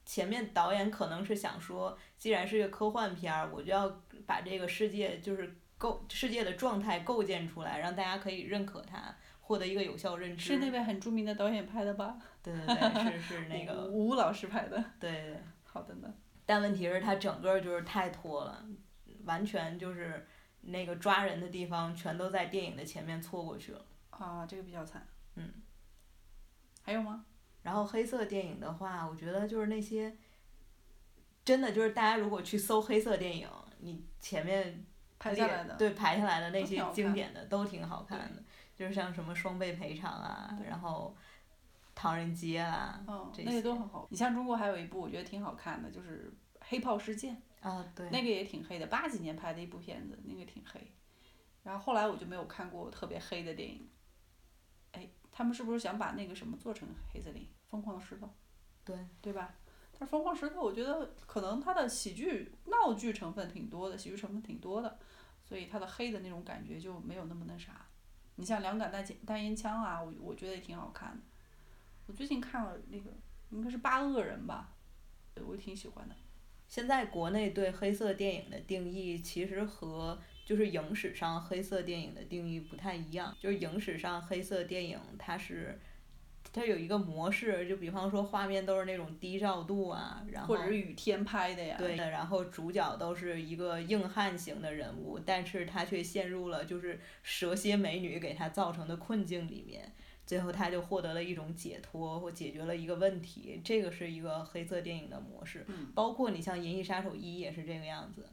[0.04, 3.88] 前面导演可能是想说，既然是个科幻片儿，我就要
[4.26, 9.16] 把这个世界就是构世界的状态构建出来，让大家可以认可它。
[9.44, 10.44] 获得一个有效认知。
[10.44, 12.16] 是那位很著名的导演拍的吧？
[12.42, 14.82] 对对对，是是 那个吴老师拍的。
[15.00, 15.36] 对。
[15.64, 16.14] 好的呢。
[16.46, 18.64] 但问题是，他整个就是太拖了，
[19.24, 20.26] 完全就是
[20.60, 23.84] 那个抓人的地方全都在电影的前面错过去了。
[24.26, 25.06] 啊，这个比较惨。
[25.34, 25.52] 嗯。
[26.82, 27.24] 还有吗？
[27.62, 30.16] 然后黑色电影的话，我觉得就是那些，
[31.44, 34.84] 真的就是大家如果去搜黑色电影，你前面
[35.18, 38.42] 排下来的对排下来的那些经典的都挺好看的。
[38.74, 41.16] 就是像什么双倍赔偿啊，然后
[41.94, 43.00] 唐人街啊，
[43.32, 44.08] 这些那个都很好。
[44.10, 47.40] 你像中国还有一部我觉得挺好看的，就是《黑炮事件》。
[47.68, 48.10] 啊，对。
[48.10, 50.80] 那个也挺黑的，八几年拍的一部片子，那个挺黑。
[51.62, 53.88] 然后后来我就没有看过特别黑的电影。
[55.42, 57.48] 哎，他们是不是想把那个什么做成黑色电影？
[57.68, 58.26] 《疯狂的石头》。
[58.84, 58.96] 对。
[59.20, 59.52] 对吧？
[59.90, 64.96] 但是《疯狂石头》我觉得可能它的喜剧、闹剧成分挺多的，喜剧成分挺多的。
[65.44, 67.84] 所以它的黑的那种感觉就没有那么那啥。
[68.36, 71.20] 你像两杆大大烟枪啊，我我觉得也挺好看的。
[72.06, 73.10] 我最近看了那个
[73.50, 74.72] 应该是八恶人吧，
[75.44, 76.14] 我挺喜欢的。
[76.68, 85.78] 现在国内对黑色电影的定义其实和就是影史上黑色电影的定义不太一样，就是影史上黑色电影它是。
[86.54, 91.76] 它有一个模式，就比方说画面都是那种低照度啊，然后或者是雨天拍的呀。
[91.78, 99.94] 对的，然后主角都是一个硬汉型的人物，但是他却陷入了就是蛇蝎美女给他造成的困境里面，
[100.26, 105.64] 最后他就获得了一种解脱或解决了一个问题，这个是一个黑色电影的模式。
[105.68, 105.90] 嗯。
[105.94, 108.28] 包括你像《银翼杀手一》也是这个样子，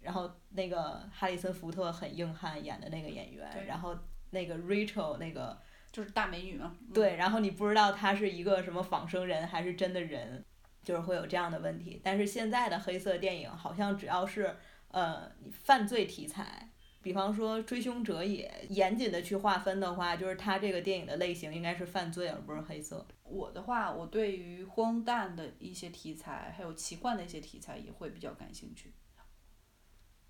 [0.00, 3.96] 然后那个哈里森福特很硬汉演的那个演员，然后
[4.30, 5.60] 那个 Rachel 那个。
[5.92, 6.76] 就是大美女嘛。
[6.94, 10.44] 对，然后你不知道她是一个什么仿生人还是真的人，
[10.84, 12.00] 就是会有这样的问题。
[12.04, 14.56] 但是现在的黑色电影好像只要是
[14.92, 16.70] 呃犯罪题材，
[17.02, 23.04] 比方说《追凶者也》，严谨的去划分的话，就是它这个电影的类型应该是犯罪而不是黑色。
[23.24, 28.92] 我的话，我对于荒诞的一些题材，还有奇幻的一些题材也会比较感兴趣。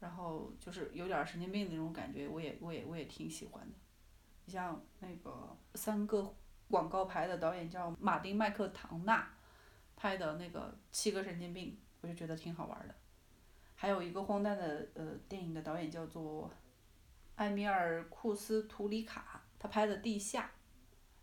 [0.00, 3.76] 然后就是有点神经病的那种感觉，我也我也我也挺喜欢的。
[4.46, 6.34] 你像那个三个
[6.68, 9.32] 广告牌的导演叫马丁麦克唐纳
[9.94, 12.94] 拍的那个七个神经病，我就觉得挺好玩的。
[13.76, 16.50] 还有一个荒诞的呃电影的导演叫做
[17.36, 20.50] 埃米尔库斯图里卡，他拍的地下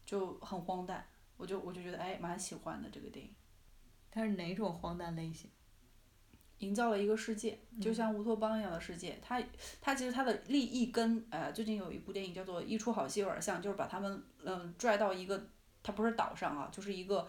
[0.05, 3.33] 就很荒诞，我就我就觉得哎蛮喜欢的这个电影。
[4.09, 5.49] 它是哪种荒诞类型？
[6.59, 9.19] 营造了一个世界，就像乌托邦一样的世界。
[9.21, 9.39] 它
[9.79, 15.49] 它其实它的利益跟呃最近有一部电影叫做《一出好戏》有点像，就是把他们嗯拽到一个，
[15.83, 17.27] 它不是岛上啊，就是一个，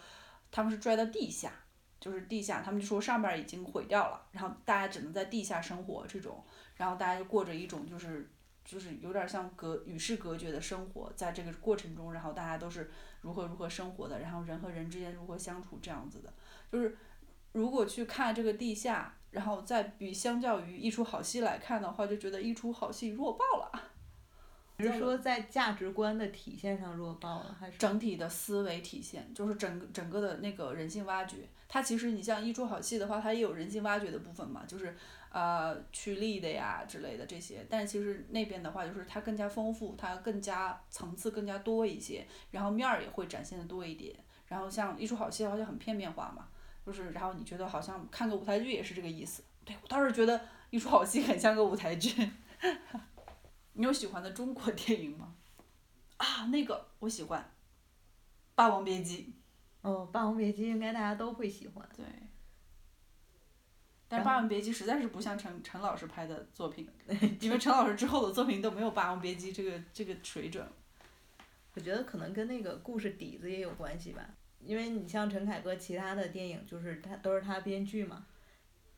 [0.50, 1.52] 他们是拽到地下，
[2.00, 6.42] 就是地下，他们就说上边已经毁掉了，然后大家只能在地下生活这种，
[6.76, 8.30] 然后大家就过着一种就是
[8.64, 16.32] 就是有点像隔与世隔绝的生活，在这个过程中，然后大家都是如何如何生活的，然后人和人之间如何相处这样子的，
[16.72, 16.96] 就是
[17.52, 19.14] 如果去看这个地下。
[19.30, 23.82] 然后再比相较于一出好戏来看的话，就觉得一出好戏弱爆了。
[24.80, 29.28] 你是说在价值观的体现上弱爆了，还是整体的思维体现？
[29.34, 31.38] 就是整整个的那个人性挖掘。
[31.66, 34.96] 它其实你像一出好戏的话，它也有人性挖掘的部分嘛，就是
[35.32, 37.66] 呃趋利的呀之类的这些。
[37.68, 44.14] 但其实那边的话，就是它更加丰富，它更加层次更加多一些，然后面儿也会展现的多一点。
[44.46, 46.46] 然后像一出好戏的话，就很片面化嘛。
[46.88, 49.42] 就是，然后你觉得好像看个舞台剧也是这个意思。
[49.62, 52.30] 对我倒是觉得一出好戏很像个舞台剧。
[53.74, 55.34] 你有喜欢的中国电影吗？
[56.16, 57.40] 啊，那个我喜欢，
[58.54, 59.34] 《霸王别姬》。
[59.88, 61.86] 哦，《霸王别姬》应该大家都会喜欢。
[61.94, 62.04] 对。
[64.08, 66.88] 但《霸王别姬》实在是不像陈陈老师拍的作品，
[67.40, 70.66] 因为陈老师之后的作品都没有《霸王别姬》这个这个水准。
[71.74, 74.28] 我觉得可能跟那个故事底子也有关系吧。
[74.60, 78.26] 因为你像陈凯歌其他的电影，就是他都是他编剧嘛，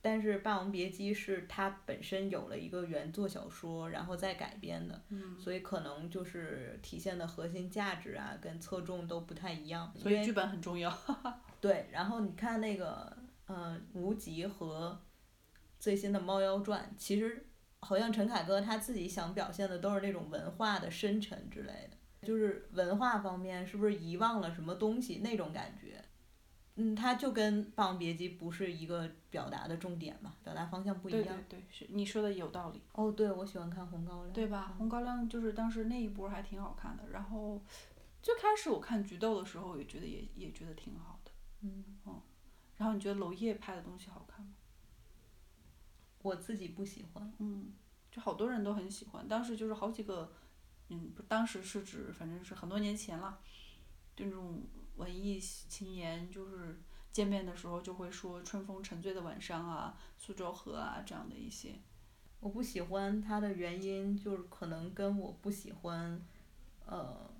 [0.00, 5.02] 但是《霸王别姬》是他本身有了一个原作小说，然后再改编的，
[5.38, 9.92] 所以可能就是体现的核心价值啊，跟侧重都不太一样。
[9.96, 10.92] 所以剧本很重要。
[11.60, 14.98] 对，然后你看那个，嗯，《无极》和
[15.78, 17.46] 最新的《猫妖传》，其实
[17.80, 21.96] 好像陈凯歌他自己想表现的都是那种文化的深沉之类的。
[22.22, 26.04] 就是文化方面，是不是遗忘了什么东西那种感觉？
[26.76, 31.22] 嗯，它就跟《霸王别姬》不是一个表达的重点嘛，表达方向不一样。
[31.22, 32.80] 对对对，是你说的有道理。
[32.92, 34.28] 哦，对，我喜欢看《红高粱》。
[34.32, 34.72] 对吧？
[34.78, 37.02] 《红高粱》就是当时那一波还挺好看的。
[37.10, 37.60] 然后
[38.22, 41.30] 最开始我看《菊豆》的时候，也觉得也也觉得挺好的。
[41.62, 41.84] 嗯。
[42.04, 42.22] 哦。
[42.76, 44.52] 然后你觉得娄烨拍的东西好看吗？
[46.22, 47.30] 我自己不喜欢。
[47.38, 47.72] 嗯。
[48.10, 50.32] 就好多人都很喜欢，当时就是好几个。
[50.92, 53.38] 嗯，不，当时是指，反正是很多年前了，
[54.16, 54.62] 就那种
[54.96, 56.80] 文艺青年，就是
[57.12, 61.76] 见面的时候就会说“春风沉醉的晚上”啊，“苏州河”啊这样的一些。
[62.40, 66.20] 我不喜欢他的原因，就是可能跟我不喜欢，
[66.84, 67.30] 呃，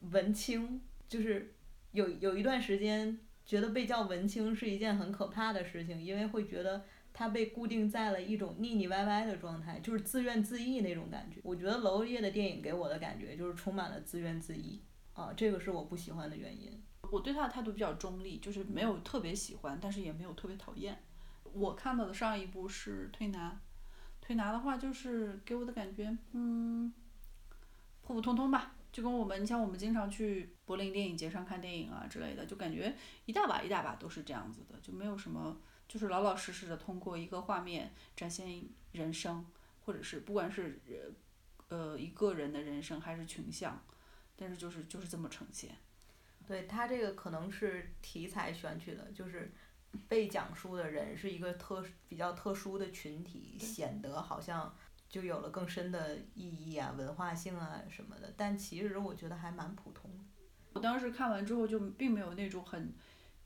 [0.00, 1.54] 文青，就是
[1.92, 6.84] 有有一段时间觉得被叫文青是一件很可怕的事情，因为会觉得。
[7.18, 11.40] 他被固定在了一种腻腻歪歪的状态，就是自怨自艾那种感觉。
[11.42, 14.78] 我觉得娄烨的电影给我的感觉就是充满了自怨自艾，
[15.14, 16.78] 啊，这个是我不喜欢的原因。
[17.10, 21.02] 我对他的态度比较中立，就是没有特别喜欢，但是也没有特别讨厌。
[21.54, 23.48] 我看到的上一部是《推拿》，
[24.20, 26.92] 《推拿》的话就是给我的感觉，嗯，
[28.02, 35.56] 普普通通吧，就跟我们，你像我们经常去柏林电影节上看电影啊之类的，就感觉一大把一大把都是这样子的，就没有什么。
[35.88, 39.46] 就是老老实实的通过一个画面展现人生，
[39.84, 40.80] 或者是不管是
[41.68, 43.82] 呃一个人的人生还是群像，
[44.36, 45.76] 但是就是就是这么呈现。
[46.46, 49.52] 对他这个可能是题材选取的，就是
[50.08, 54.72] 被讲述的人是一个特比较特殊的群体，显得好像
[55.08, 58.32] 就有了更深的意义啊、文化性啊什么的。
[58.36, 60.24] 但其实我觉得还蛮普通的。
[60.72, 62.94] 我当时看完之后就并没有那种很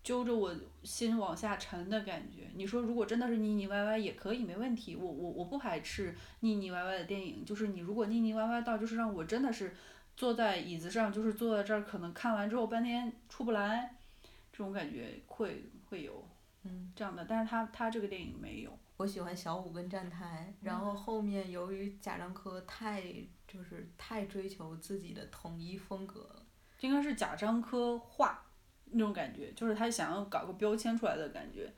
[0.03, 2.51] 揪着我心往下沉的感觉。
[2.55, 7.45] 你说如果真的是腻腻歪歪也可以没问题，我我我不排斥腻腻歪歪的电影。
[7.45, 9.75] 就是你如果腻腻歪歪到就是让我真的是。
[10.17, 13.97] 坐在椅子上，就是坐在这儿，可能看完之后半天出不来，
[14.53, 16.23] 这种感觉会会有，
[16.65, 17.25] 嗯，这样的。
[17.27, 18.79] 但是他他这个电影没有。
[18.99, 23.03] 我喜欢小五跟站台，然后后面由于贾樟柯太
[23.49, 26.43] 就是太追求自己的统一风格了，
[26.81, 28.45] 应该是贾樟柯画
[28.93, 31.73] 那种感觉，就是他想要搞个标签出来的感觉。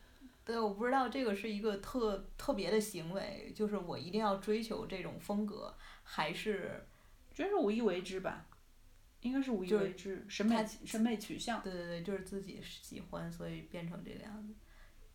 [0.44, 6.86] 对，我不知道这个是一个特特别的行为，就是我一定要追求这种风格，还是。
[7.34, 8.44] 觉得是无意为之吧，
[9.22, 11.62] 应该是无意为之，审美审美取向。
[11.62, 14.52] 对对对，就是自己喜欢，所以变成这个样子。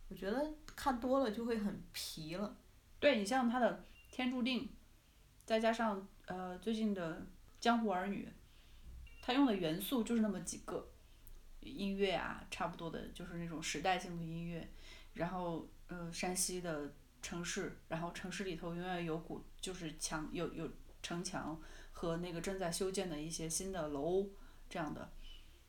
[0.10, 2.57] 我觉得看多了就会很皮了。
[2.99, 4.62] 对你像他的《天注定》，
[5.45, 7.17] 再加上呃最近的
[7.60, 8.27] 《江湖儿女》，
[9.21, 10.89] 他用的元素就是那么几个，
[11.67, 14.67] 音乐啊，差不多的就是那种时代性的音乐，
[15.13, 20.69] 然后呃山西的城市，然后城市里头永远有古就是墙有有
[21.01, 21.60] 城墙。
[21.99, 24.23] 和那个正在修建的一些新的楼
[24.69, 25.10] 这样的，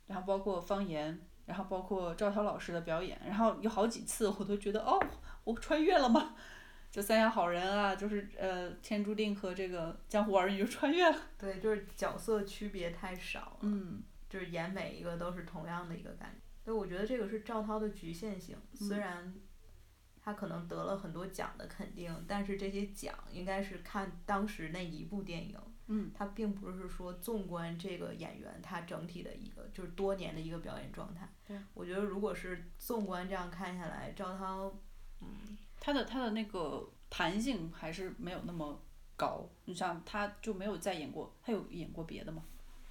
[0.07, 5.01] 然后包括方言，然后包括赵涛老师的表演，然后有好几次我都觉得哦，
[5.45, 6.37] 我穿越了吗？
[6.93, 11.19] 就三亚好人啊，就是呃天注定和这个江湖儿女就穿越了。
[11.39, 13.59] 对，就是角色区别太少了。
[13.63, 14.03] 嗯。
[14.29, 19.35] 就是演每一个都是同样的一个感觉，所以我觉得这个是赵涛的局限性，虽然。
[20.21, 31.27] 他可能得了很多奖的肯定，但是这些奖应该是看当时那一部电影，嗯，他并不是说纵观这个演员他整体的一个就是多年的一个表演状态。
[31.47, 34.71] 对，我觉得如果是纵观这样看下来，赵涛，
[35.23, 38.79] 嗯，他的他的那个弹性还是没有那么
[39.17, 39.49] 高。
[39.65, 42.43] 你像他就没有再演过，他有演过别的吗？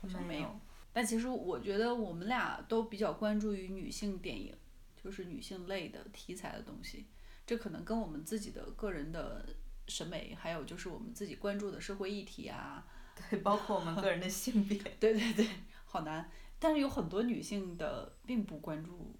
[0.01, 0.59] 好像没有。
[0.97, 4.51] 但其实我觉得我们俩都比较关注于女性电影，
[4.95, 7.05] 就是女性类的题材的东西。
[7.45, 9.45] 这可能跟我们自己的个人的
[9.87, 12.83] 审美，还有就是我们自己关注的社会议题啊，
[13.29, 15.47] 对，包括我们个人的性别， 对对对，
[15.85, 16.27] 好难。
[16.57, 19.15] 但是有很多女性的并不关注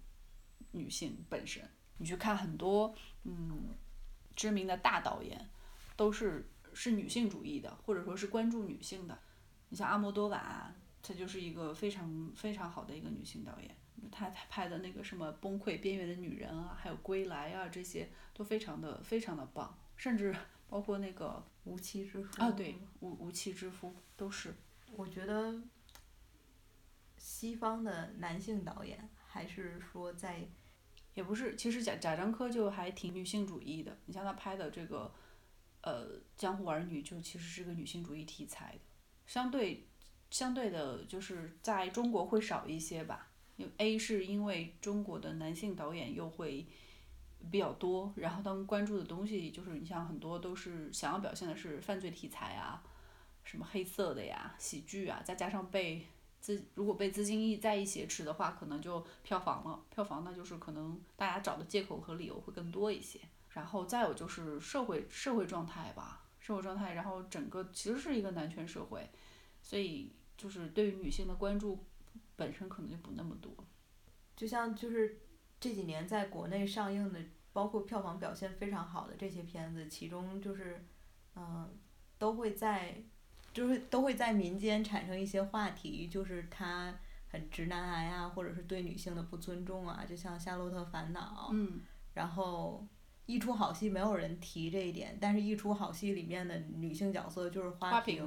[0.72, 1.62] 女性本身，
[1.98, 3.68] 你去看很多嗯
[4.34, 5.48] 知名的大导演，
[5.94, 9.16] 都是是女性主义的，或者说是关注女性的。
[9.68, 13.76] 你像阿莫多瓦，她就是一个非常非常好的一个女性导演。
[14.10, 20.34] 她她拍的那个什么崩溃边缘的女人啊，还有归来啊，这些都非常的非常的棒，甚至
[20.68, 24.54] 包括那个无妻之夫啊，对，无无妻之夫都是。
[24.96, 25.60] 我觉得
[27.16, 30.48] 西方的男性导演还是说在，
[31.14, 33.98] 也不是，其实贾贾樟柯就还挺女性主义的。
[34.06, 35.12] 你像他拍的这个，
[35.82, 38.80] 呃，江湖儿女就其实是个女性主义题材的，
[39.26, 39.87] 相对
[40.30, 43.28] 相对的，就是在中国会少一些吧。
[43.56, 46.66] 因为 A 是因为中国的男性导演又会
[47.50, 52.82] 比较多，然后他们关注的东西就是你像很多都是想要表现的是犯罪题材啊，
[53.42, 56.06] 什么黑色的呀、喜剧啊，再加上被
[56.40, 63.18] 资如果被资金一再一挟持的话，可能就票房了，票房那就是可能大家找的借口和理由会更多一些。
[63.50, 69.10] 然后再有就是社会社会状态吧，社会状态，然后整个其实是一个男权社会，
[69.60, 71.84] 所以就是对于女性的关注。
[72.36, 73.52] 本身可能就不那么多，
[74.36, 75.18] 就像就是
[75.58, 77.18] 这几年在国内上映的，
[77.52, 80.86] 包括票房表现非常好的这些片子，其中就是，
[81.34, 81.68] 嗯，
[82.16, 82.94] 都会在，
[83.52, 86.94] 就是都会在民间产生一些话题，就是他
[87.26, 91.80] 很直男癌啊，或者是对女性的不尊重啊，就像《夏洛特烦恼》，嗯，
[92.14, 92.86] 然后
[93.26, 98.24] 一出好戏没有人提这一点，但是一出好戏里面的女性角色就是花瓶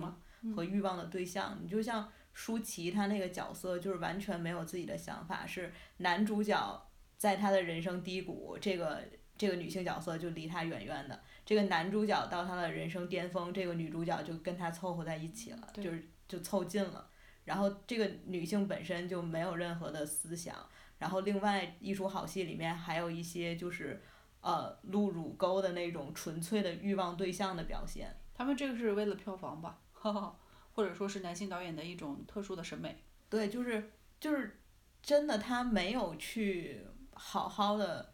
[0.56, 2.12] 和欲望的对象，你就像。
[2.34, 9.04] 舒淇她那个角色就是完全没有自己的想法，是男主角在他的人生低谷，这个
[9.38, 11.22] 这个女性角色就离他远远的。
[11.46, 17.06] 这个男主角到他的人生巅峰，这个女主角就跟他凑合在一起了，就是就凑近了。
[17.44, 20.56] 然后这个女性本身就没有任何的思想。
[21.00, 24.02] 然后另外一出好戏里面还有一些就是
[24.40, 28.16] 呃露乳沟的那种纯粹的欲望对象的表现。
[28.34, 29.82] 他们这个是为了票房吧？
[30.74, 32.98] 或者说是男性导演的一种特殊的审美，
[33.30, 34.60] 对，就是就是
[35.02, 38.14] 真的，他没有去好好的，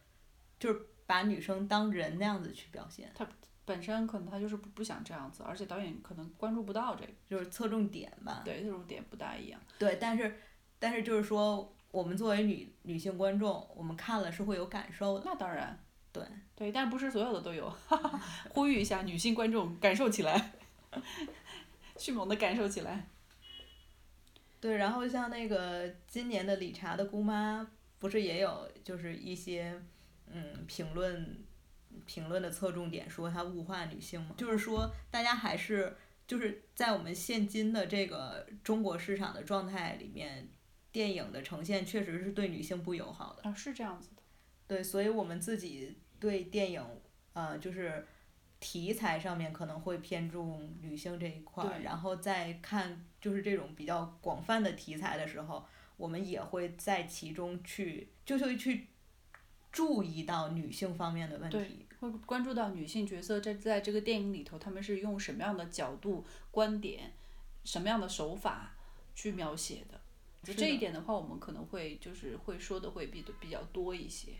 [0.59, 3.11] 就是把女生当人那样子去表现。
[3.15, 3.27] 他
[3.65, 8.41] 本身可能他就是不不想这样子，而且导演可能关注不到这个，就是侧重点吧。
[8.43, 9.59] 对，侧重点不大一样。
[9.77, 10.39] 对，但是
[10.79, 15.23] 但是就是说，我们作为女女性观众，我们看了是会有感受的。
[15.25, 15.83] 那当然。
[16.11, 16.23] 对。
[16.55, 17.71] 对，但不是所有的都有，
[18.49, 20.53] 呼吁一下女性观众感受起来，
[21.97, 23.07] 迅猛的感受起来。
[24.59, 27.69] 对，然后像那个今年的理查的姑妈，
[27.99, 29.81] 不是也有就是一些
[30.27, 31.43] 嗯评论。
[32.05, 40.47] 评论的侧重点说她物化女性嘛，就是说大家还是就是在我们现今的这个中国市场的状态里面，
[40.91, 43.49] 电影的呈现确实是对女性不友好的。
[43.49, 44.21] 啊，是这样子的。
[44.67, 46.85] 对，所以我们自己对电影，
[47.33, 48.05] 呃，就是
[48.59, 58.87] 题材上面可能会偏重女性这一块儿，然后再看就是这种比较广泛的题材的时候，我们也会在其中去就会去
[59.71, 61.85] 注意到女性方面的问题。
[61.99, 67.11] 会关注到女性角色在在这个电影里头，他们是用什么样的角度、观点、
[67.63, 68.75] 什么样的手法
[69.15, 69.99] 去描写的。
[70.43, 74.33] 就这一点的话，我们可能会就是会说的会比比较多一些。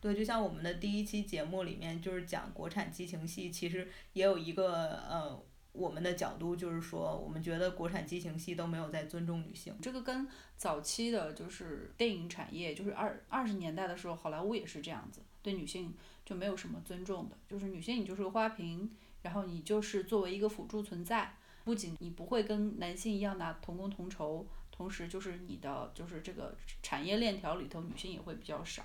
[0.00, 5.42] 对，就像我们的第一期节目里面就是讲国产激情戏，其实也有一个呃。
[5.72, 9.72] 我们的角度就是说，我们觉得国产激情戏都没有在尊重女性。
[9.80, 10.26] 这个跟
[10.56, 15.94] 早期的就是电影产业，就是二二十年代的时候，好莱坞也是这样子，对女性
[16.24, 17.38] 就没有什么尊重的。
[17.48, 18.90] 就是女性，你就是个花瓶，
[19.22, 28.82] 然后你就是作为一个辅助存在，不仅你不会跟男性一样拿同工同酬，同时就是你的就是这个产业链条里头，女性也会比较少，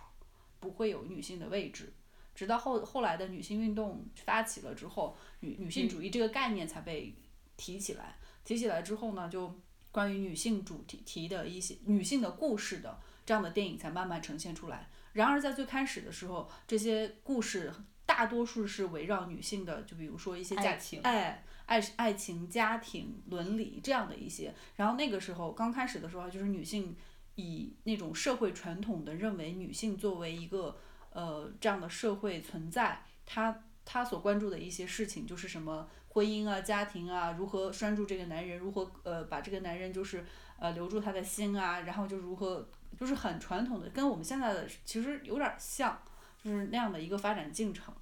[0.65, 1.93] 不会有女性的位置。
[2.33, 7.15] 直到后后来的女性运动发起了之后，女女性主义这个概念才被
[7.55, 8.17] 提起来。
[8.43, 9.59] 提起来之后呢，就
[9.91, 14.89] 关于女性主题题的一些女性的故事的这样的电影才慢慢呈现出来。
[15.13, 17.71] 然而在最开始的时候，这些故事
[18.05, 24.53] 大多数是围绕女性的，就比如说一些爱情，哎，爱爱情、家庭、伦理这样的一些。
[24.75, 26.95] 然后那个时候刚开始的时候，就是女性
[27.35, 30.77] 以那种社会传统的认为女性作为一个。
[31.15, 40.25] 呃，这样的社会存在，她她所关注的一些事情就是什么婚姻啊、家庭啊，如何拴住这个男人，如何呃把这个男人就是
[40.59, 42.67] 呃留住他的心啊，然后就如何
[42.99, 45.97] 就是很传统的，跟我们现在的其实有点像，
[46.43, 47.93] 就是那样的一个发展进程。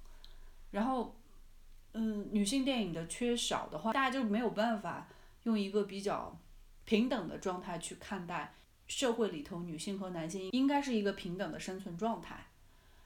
[0.72, 1.14] 然后，
[1.92, 5.06] 嗯，女性电影的缺少的话，大家就没有办法
[5.44, 6.36] 用一个比较
[6.84, 8.52] 平等的状态去看待
[8.86, 12.46] 社会里头女性和男性应该是一个平等的生存状态。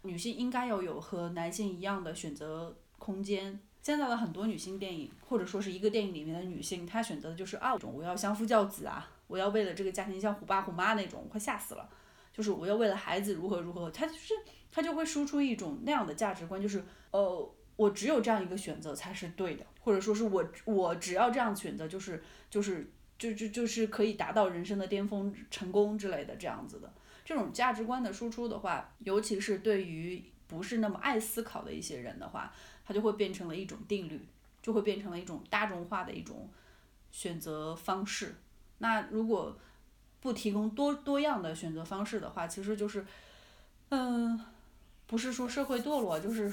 [0.02, 3.58] 女性应该要有和男性一样的选择空间。
[3.82, 11.88] 现在的很多女性电影，或者说是一个电影里面的女性，她选择的就是啊，种我要相夫教子啊，我要为了这个家庭像虎爸虎妈那种，快吓死了。
[12.32, 14.34] 就是我要为了孩子如何如何，她就是
[14.70, 26.92] 她就会输出一种那样的价值观，就是呃，我只有这样一个选择才是对的，或者说是我我只要这样选择就是就是就就就是可以达到人生的巅峰成功之类的这样子的。
[27.24, 32.50] 这种价值观的输出的话，尤其是对于不是那么爱思考的一些人的话，
[32.86, 34.26] 它就会变成了一种定律，
[34.62, 36.48] 就会变成了一种大众化的一种
[37.10, 38.36] 选择方式。
[38.78, 39.58] 那如果
[40.20, 43.04] 不提供多多样的选择方式的话，其实就是，
[43.90, 44.40] 嗯，
[45.06, 46.50] 不是说社会堕落，就是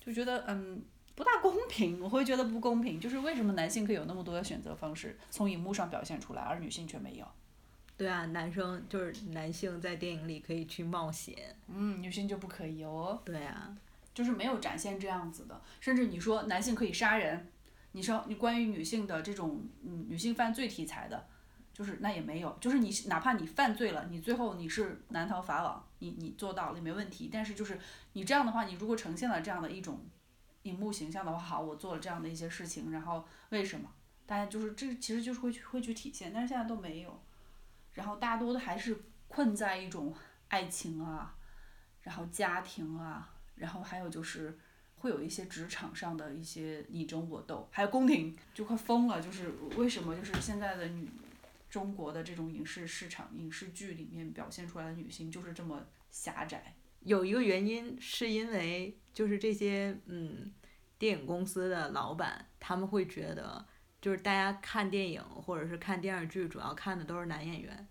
[0.00, 0.82] 就觉得嗯
[1.16, 2.00] 不大公平。
[2.00, 7.26] 我会觉得不公平，就是为什么男性可以有那么多的选择方式从荧幕上表现出来，而女性却没有？
[7.96, 11.34] 对啊，男生就是男性在电影里可以去冒险，
[11.66, 13.20] 嗯，女性就不可以哦。
[13.24, 13.74] 对啊，
[14.12, 17.50] 就是没有展现这样子的，甚至你说男性可以杀人，
[17.92, 21.26] 你说你关于女性的这种嗯女性犯罪题材的，
[21.72, 27.30] 就是那也没有，就是你哪怕你犯罪了，你最后你是难逃法网，你你做到了也没问题。
[27.32, 27.78] 但是就是
[28.12, 30.04] 你这样的话，你如果呈现了这样的一种
[30.66, 33.90] 荧幕形象的话，好，我做了这样的一些事情，然后为什么
[34.26, 37.22] 大家就是这其实就是会去会去体现，但是现在都没有。
[37.94, 40.12] 然后大多的还是困在一种
[40.48, 41.34] 爱情啊，
[42.02, 44.58] 然后家庭啊，然后还有就是
[44.96, 49.22] 会有一些职场上的一些你争我斗，还有宫廷就快疯了。
[49.22, 51.08] 就是为什么就是现在的女
[51.70, 56.74] 中国的这种影视市场、影视剧里面表现出来的女性就是这么狭窄？
[57.00, 60.52] 有一个原因是因为就是这些嗯
[60.98, 63.64] 电影公司的老板他们会觉得。
[63.98, 67.88] 就是大家看电影或者是看电视剧，主要看的都是男演员。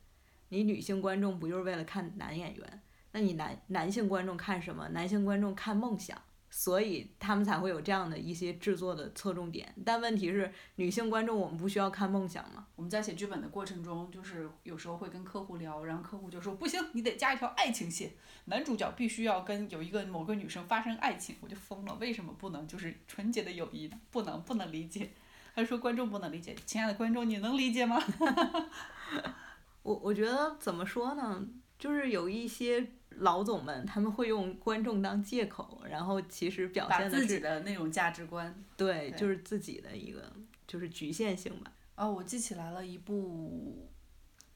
[0.48, 2.82] 你女性观众不就是为了看男演员？
[3.12, 4.88] 那你男男性观众看什么？
[4.90, 6.18] 男性观众看梦想。
[6.58, 9.76] 所以他们才会有这样的一些制作的侧重点。
[9.86, 12.66] 但问题是，女性观众我们不需要看梦想吗？
[12.78, 18.14] 我们在写剧本的过程中，就是有时候会跟客户聊，然后客户就说不行，你得加一条爱情线，
[18.46, 21.36] 男主角必须要跟有一个某个女生发生爱情。
[21.42, 24.00] 我就疯了，为什么不能就是纯洁的友谊呢？
[24.10, 25.12] 不能，不能理解。
[25.54, 28.02] 他说观众不能理解，亲爱的观众，你能理解吗？
[29.84, 31.46] 我我觉得怎么说呢？
[31.78, 38.54] 就是有一些老总们，他们会用观众当借口，然后其实表现的是自己的那种价值观。
[38.78, 40.32] 对，就是自己的一个
[40.68, 41.72] 就是局限性吧。
[41.96, 43.90] 哦，我记起来了一部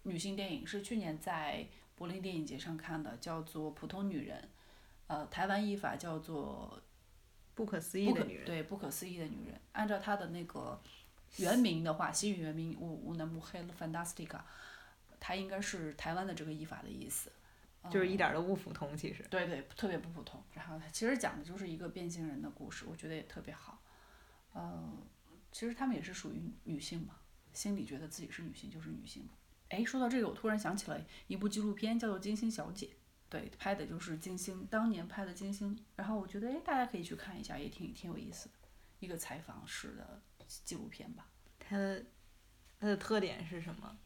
[0.04, 4.38] 女性电影，是去年在柏林电影节上看的，叫做《普通女人》，
[5.08, 6.74] 呃，台湾译法叫做
[7.56, 8.44] 《不可思议的女人》。
[8.46, 9.60] 对，不可思议的女人。
[9.74, 10.82] 按照它的那个
[11.38, 14.28] 原名的话，西语原名《乌乌南木黑 fantastica》。
[15.20, 17.32] 它应该是台湾的这个译法的意思，
[17.90, 19.24] 就是一点都不普通，其实。
[19.30, 20.44] 对对，特别不普通。
[20.54, 23.82] 然后它其实讲的就是一个变性人的故事，我觉得也特别好。
[24.54, 24.92] 呃，
[25.52, 27.16] 其实他们也是属于女性嘛，
[27.54, 29.28] 心里觉得自己是女性就是女性。
[29.70, 32.88] 哎，说到这个，我突然想起了一部纪录片，叫做《金星小姐》，
[33.30, 35.78] 对，拍的就是金星当年拍的金星。
[35.96, 38.56] 然后我觉得，哎，大家可以去看一下，也挺挺有意思的，
[39.00, 41.28] 一个采访式的纪录片吧。
[41.60, 42.04] 它的
[42.80, 44.00] 它的特点是什么？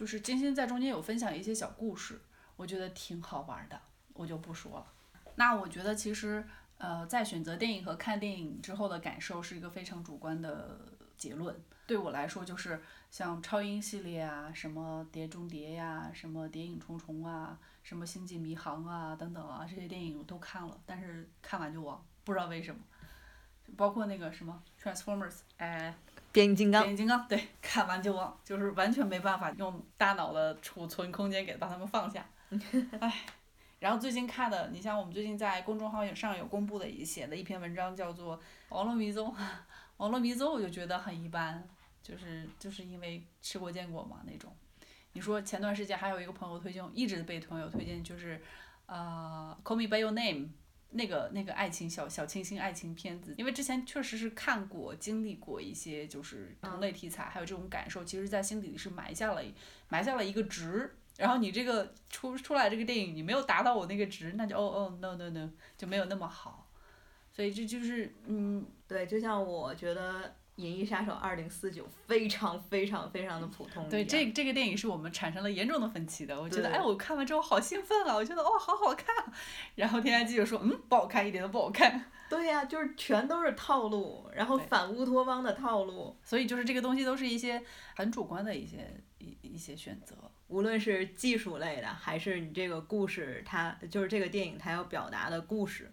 [0.00, 2.18] 就是金星在中间有分享一些小故事，
[2.56, 3.78] 我觉得挺好玩的，
[4.14, 4.86] 我就不说了。
[5.34, 6.42] 那我觉得其实，
[6.78, 10.80] 呃，在选择电影和看电影之后的感受是一个非常主观的
[11.18, 11.54] 结论。
[11.86, 22.80] 对我来说，就是像超英系列啊，什么碟中谍呀，什么谍影重重啊，什么星际迷航啊等等啊，这些电影我都看了，但是看完就忘，不知道为什么。
[23.76, 25.94] 包括那个什么 Transformers，哎。
[26.32, 32.24] 变形金刚，变形金刚，对， 看完就忘，就是完全没办法用大脑的储存空间给把它们放下。
[33.00, 33.24] 唉，
[33.78, 38.36] 然后最近看的，你像我们最近在公众号上有公布的一写的一篇文章，叫做
[38.68, 39.32] 《网络迷踪》。
[39.98, 41.62] 网络迷踪我就觉得很一般，
[42.02, 44.54] 就是就是因为吃过见过嘛那种。
[45.12, 48.40] 你说前段时间还有一个朋友推荐，一直被朋友推荐，就是
[48.86, 50.46] 呃《Call Me by Your Name》。
[50.90, 59.42] 那个那个爱情小小清新爱情片子，因为之前确实是看过经历过一些就是同类题材，还有这种感受，其实，在心底里是埋下了
[59.88, 60.96] 埋下了一个值。
[61.16, 66.70] 然后你这个出出来这个电影，你没有达到我那个值，那就哦哦 no no no 就没有那么好。
[67.30, 70.34] 所以这就是嗯，对，就像我觉得。
[70.60, 73.88] 《银翼杀手二零四九》非常非常非常的普通。
[73.88, 76.40] 对，这这个电影是我们产生了严重的分歧的。
[76.40, 78.14] 我觉得，哎，我看完之后好兴奋啊！
[78.14, 79.14] 我觉得，哇，好好看。
[79.74, 82.04] 然后天下记者说，嗯，不好看，一点都不好看。
[82.28, 86.16] 对呀，就是全都是套路，然后反乌托邦的套路。
[86.22, 87.60] 所以就是这个东西都是一些
[87.96, 90.14] 很主观的一些一一些选择。
[90.46, 95.90] 无论是技术类的，还是你这个故事，它就是这个电影它要表达的故事。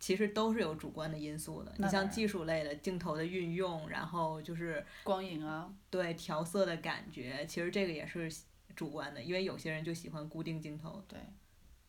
[0.00, 8.30] 其实都是有主观的因素的，你像技术类的镜头的运用，然后就是光影啊，对调色的感觉，其实这个也是
[8.76, 11.18] 主观的，因为有些人就喜欢固定镜头，对，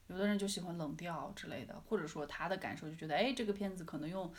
[0.08, 4.34] 有的人就喜欢冷调之类的，或者说他的感受就觉得，哎，这个片子可能用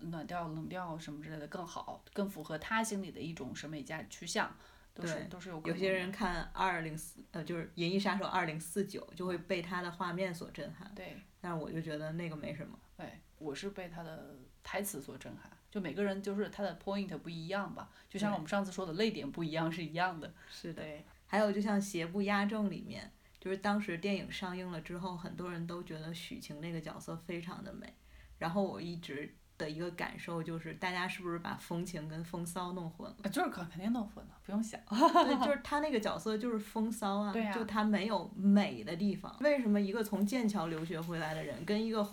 [0.00, 4.56] 暖调、冷调什么之类的更好，更符合他心里的一种审美价趋向，
[4.94, 5.60] 都是都是有。
[5.64, 6.12] 有些人。
[6.12, 12.78] 看二零四呃就是《银翼杀手二零四九》就会被他的画面所震撼，对，但是我就觉得那个没什么。
[12.96, 20.32] 对，我是被他的台词所震撼，就每个人就是他的 point 不一样吧，就像我们上次说的泪点不一样是一样的。
[20.50, 20.82] 是的。
[21.26, 27.92] 还有就像《邪不压正》里面，就是当时电影上映了之后，很多人都觉得许晴那个角色非常的美，
[28.38, 33.28] 然后我一直的一个感受就是，大家是不是把风情跟风骚弄混了？
[33.28, 34.80] 就是肯肯定弄混了，不用想。
[34.88, 39.36] 对，就是他那个角色就是风骚啊，就他没有美的地方。
[39.40, 42.06] 为什么一个从剑桥留学回来的人跟一个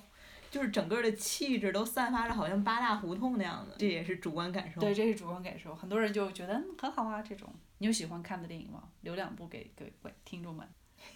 [0.54, 4.80] 就是整个的气质都散发着好像八大胡同那样的，这也是主观感受。
[4.80, 5.74] 对，这是主观感受。
[5.74, 7.52] 很多人就觉得很好啊，这种。
[7.80, 8.88] 你有喜欢看的电影吗？
[9.02, 10.70] 留两部给各位听众们。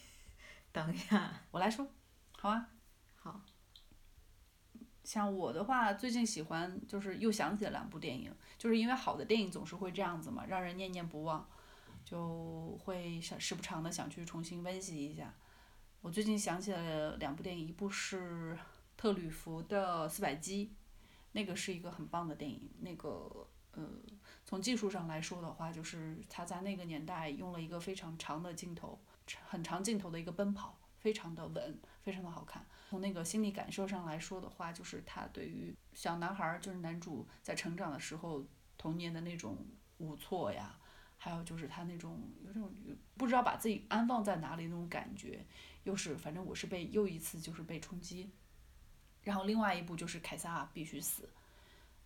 [0.74, 1.88] 等一下，我来说。
[2.32, 2.68] 好啊。
[3.16, 3.40] 好。
[5.04, 11.48] 像我的话，最近喜欢就是又想起了两部电影，就是因为好的电影总是会这样子嘛，让人念念不忘，
[12.04, 15.32] 就会想时不常的想去重新温习一下。
[16.02, 18.58] 我最近想起了两部电影，一部是。
[18.98, 20.66] 特吕弗的《四百击》，
[21.32, 22.68] 那个是一个很棒的电影。
[22.80, 23.88] 那个，呃，
[24.44, 29.00] 从技术上来说的话，就是他在那个年代用了一个非常长的镜头，
[29.46, 32.66] 很长镜头的一个奔跑，非常的稳，非常的好看。
[32.90, 38.44] 从那个心理感受上来说的话，就是他对于小男孩儿，就是男主在成长的时候
[38.78, 39.58] 童年的那种
[40.00, 40.76] 无措呀，
[41.18, 42.74] 还有就是他那种有种
[43.16, 45.46] 不知道把自己安放在哪里那种感觉，
[45.84, 48.32] 又是反正我是被又一次就是被冲击。
[49.28, 51.24] 然后另外一部就是《凯撒必须死》，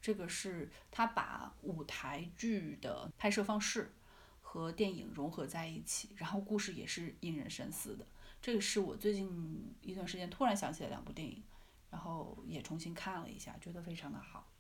[0.02, 3.94] 这个是他把舞台剧的拍摄方式
[4.42, 8.08] 和电影融合在一起，然后故事也是引人深思的。
[8.42, 11.44] 这个是我最近一段时间突然想起的两部电影，
[11.92, 14.52] 然后也重新看了一下，觉得非常的好。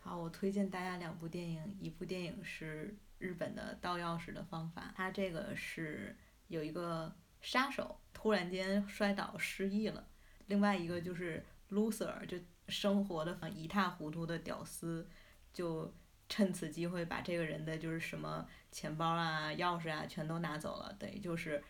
[0.00, 6.16] 好，我推荐大家两部电影，一部电影是日本的《盗钥匙的方法》，它这个是
[6.48, 10.08] 有一个杀手突然间摔倒失忆了，
[10.46, 12.36] 另外一个就是 loser，就
[12.68, 15.08] 生活的一塌糊涂的屌丝，
[15.52, 15.94] 就
[16.28, 21.62] 趁此机会把这个人的就是什么钱包啊、钥匙啊全都拿走了，等于就是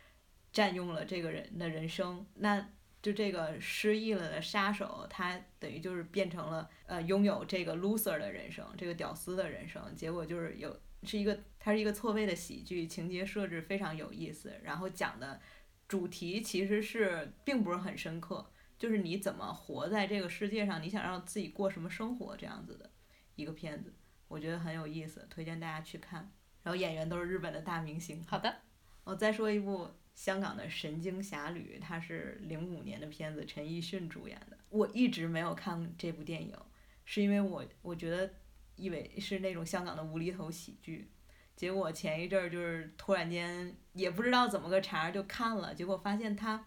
[0.52, 2.26] 占用了这个人的人生。
[2.34, 2.68] 那
[3.02, 9.94] 就这个失忆了的杀手，他等于就是变成了呃拥有这个 loser 的人生，这个屌丝的人生。
[9.94, 14.52] 结果就是有是一个，它是一个错位的喜剧，情节设置非常有意思。
[14.64, 15.40] 然后讲的
[15.86, 22.90] 主题其实是并不是很深刻，就是你怎么活在这个世界上，你想让自己过什么生活这样子的
[23.34, 23.94] 一个片子，
[24.28, 26.32] 我觉得很有意思，推荐大家去看。
[26.62, 28.24] 然后演员都是日本的大明星。
[28.26, 28.56] 好的，
[29.04, 29.88] 我再说一部。
[30.16, 34.56] 香港的《神经侠侣》，它是零五年的片子，陈奕迅主演的。
[34.70, 36.56] 我一直没有看这部电影，
[37.04, 38.32] 是因为我我觉得
[38.76, 41.10] 以为是那种香港的无厘头喜剧，
[41.54, 46.66] 结果前一阵儿就是突然间也不知道怎么个茬儿就看了，结果发现它。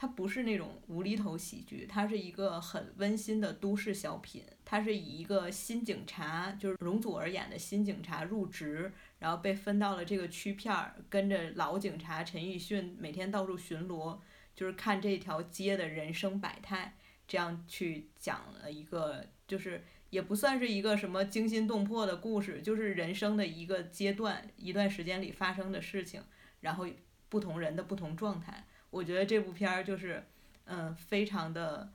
[0.00, 4.44] 它不是那种无厘头喜剧，它是一个很温馨的都市小品。
[4.64, 14.16] 它是以一个新警察，就是容祖儿演的新警察入职，然后被分到了这个区片儿，跟着老警察陈奕迅每天到处巡逻，
[14.54, 16.96] 就是看这条街的人生百态，
[17.26, 26.22] 这样去讲了一个，就是也不算是一个什么惊心动魄的故事，就是人生的一个阶段、一段时间里发生的事情，
[26.60, 26.86] 然后
[27.28, 28.64] 不同人的不同状态。
[28.90, 30.26] 我觉得这部片儿就是，
[30.64, 31.92] 嗯，非常的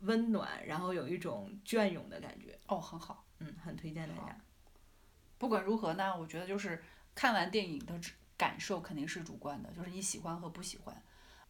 [0.00, 2.58] 温暖，然后有一种隽永的感觉。
[2.66, 4.38] 哦，很好，嗯，很推荐大家。
[5.38, 6.82] 不管如何呢，我觉得就是
[7.14, 8.00] 看完电影的
[8.36, 11.02] 感受肯定是主观的，就是你喜欢和不喜欢，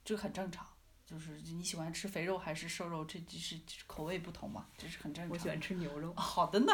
[0.04, 0.66] 这个很正常。
[1.04, 5.30] 就是你喜欢吃肥肉还是瘦肉，这只是口味不同嘛，这是很正常。
[5.30, 6.12] 我喜欢吃牛肉。
[6.14, 6.72] 好的呢。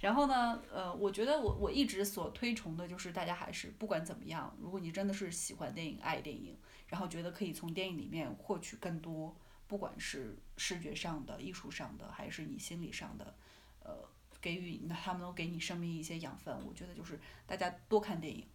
[0.00, 6.58] 然后呢，呃，我觉得我我一直所推崇的就是大家还是不管怎么样，如果你真的是喜欢电影、爱电影，
[6.94, 9.36] 然后觉得可以从电影里面获取更多，
[9.66, 13.34] 不管是视觉上的、艺术上的，还是你心理上的，
[13.80, 14.08] 呃，
[14.40, 16.56] 给予那他们都给你生命一些养分。
[16.64, 17.18] 我觉得就是
[17.48, 18.46] 大家多看电影，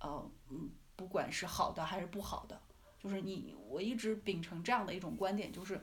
[0.00, 2.60] 呃，嗯，不管是好的还是不好的，
[2.98, 5.80] 就是你我一直秉承这样的一种观点，就是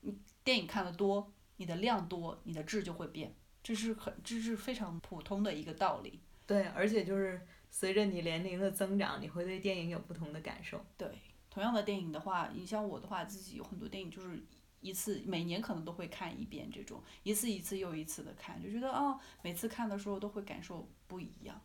[0.00, 3.32] 你电影看的多，你的量多，你的质就会变。
[3.62, 6.20] 这是很，这是非常普通的一个道理。
[6.48, 10.84] 对，而且就是随着你年龄的增长，你会对电影有不同的感受。
[10.96, 11.06] 对，
[11.50, 14.42] 同样的电影的话，你像我的话，自己有很多电影就是
[14.80, 21.60] 一次每年可能都会看一遍，这种一次一次又一次的看，就觉得啊，每次看的时候都会感受不一样。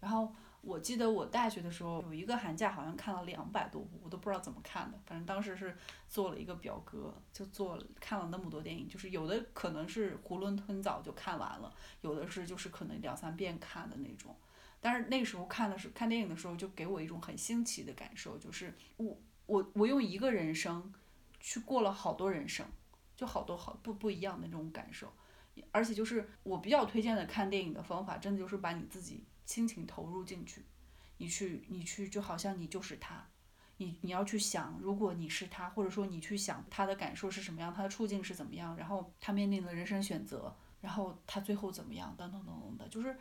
[0.00, 0.34] 然后。
[0.66, 4.98] 我记得我大学的时候有一个寒假，好像看了两百多部，我都不知道怎么看的。
[5.04, 5.76] 反正当时是
[6.08, 14.34] 做了一个表格，就做看了那么多电影，就是有的可能是囫囵吞枣就看完了，有的是就是可能两三遍看的那种。
[14.84, 20.92] 但是那个时候看的是看电影的时候，就给我一种很新奇的感受，就是我我我用一个人生
[21.40, 22.66] 去过了好多人生，
[23.16, 25.10] 就好多好不不一样的那种感受。
[25.70, 29.24] 而且就是我比较推荐的看电影的方法，真的就是把你自己。
[29.46, 30.64] 亲情投入进去，
[31.18, 33.28] 你去，你去，就好像你就是他，
[33.76, 43.14] 你你要去想，如果你是他，或者说你去想他的感受是什么样，他的处境是怎么样，然后他面临的人生选择，然后他最后怎么样，等等等等的，就是，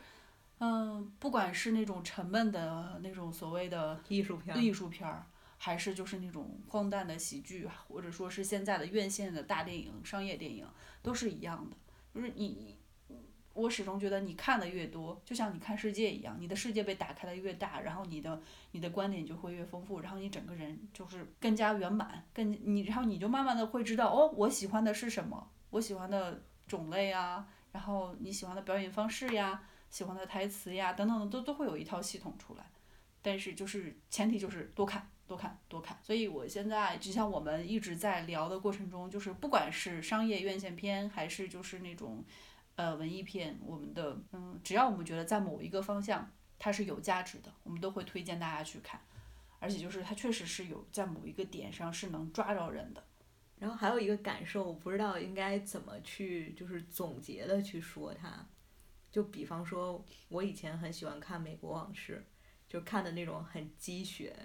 [0.63, 5.25] 嗯，不管是那种沉闷的那种所谓的艺术片，艺术片儿，
[5.57, 10.65] 还是就是那种荒诞的喜剧，或者说是现在的院线的大电影、商业电影，
[11.01, 11.75] 都是一样的，
[12.13, 12.77] 就是你。
[13.55, 18.41] 我始终觉得，你看的越多，就像你看世界一样，你的世界被打开的越大，然后你的
[18.71, 29.61] 你的观点就会越丰富，然后你整个人就是更加圆满，更你，然后你就慢慢的会知道，哦，我喜欢的是什么，我喜欢的种类啊，然后你喜欢的表演方式呀，
[29.93, 32.65] 喜欢的台词呀，等等的都都会有一套系统出来，
[33.21, 42.25] 但是就是前提就是多看多看多看，所以我现在就像我们一直在聊的过程中，就是不管是商业院线片，还是就是那种。
[42.75, 46.27] 呃，文艺片，我们的嗯，只要我们觉得在某一个方向
[46.57, 48.99] 它是有价值的，我们都会推荐大家去看，
[49.59, 53.03] 而且就是它确实是有在某一个点上是能抓着人的。
[53.59, 58.43] 然后还有一个感受，我不知道应该怎么去就是总结的去说它，
[59.13, 62.25] 就比方说，我以前很喜欢看《美国往事》，
[62.71, 64.35] 就看的那种很鸡血，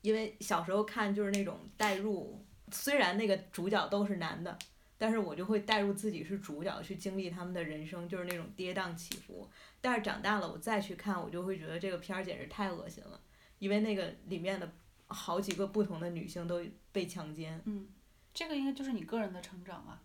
[0.00, 2.42] 因为小时候看就是那种代入。
[2.72, 4.58] 虽然那个主角都是男的，
[4.96, 9.48] 但是我就会带入自己是主角去经历他们的人生，就是那种跌宕起伏。
[9.80, 13.20] 但是长大了，我再去看，我就会觉得这个片儿简直太恶心了，
[13.58, 14.70] 因为那个里面的
[15.06, 16.62] 好几个不同的女性都
[16.92, 17.60] 被强奸。
[17.66, 17.88] 嗯，
[18.32, 20.02] 这个应该就是你个人的成长啊，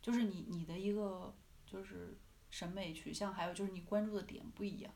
[0.00, 1.34] 就是你你的一个
[1.64, 2.16] 就是
[2.52, 4.92] 审美取向，还有就是你关注的点不一样。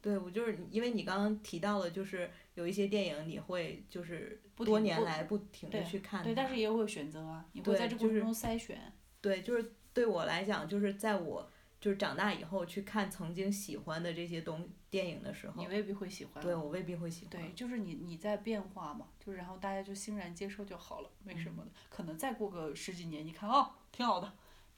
[0.00, 8.92] 对，我就是因为你刚刚提到了，就是有一些电影你会就是多年来不停的去看，对，但是也会选择啊，你会在这过程中筛选。
[9.20, 11.48] 对，就是对我来讲，就是在我
[11.80, 16.42] 就是长大以后去看曾经喜欢的这些东电影的时候，你未必会喜欢。
[16.42, 17.30] 对我未必会喜欢。
[17.30, 21.70] 对，就是你你在变化嘛，就是然后大家就欣然接受就好了，没什么的。
[21.88, 24.32] 可能再过个十几年，你看哦，挺好的。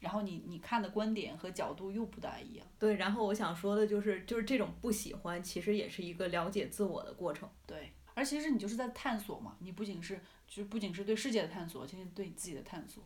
[0.05, 2.66] 然后你你看的观点和角度又不大一样。
[2.78, 7.48] 对，然后我想说的就是，就是这种不喜欢，其实也是一个了解自我的过程。
[7.66, 13.02] 对，而其实你就是在探索嘛，你不仅是，就是不仅是对世界的探索，其实对你自己的探索。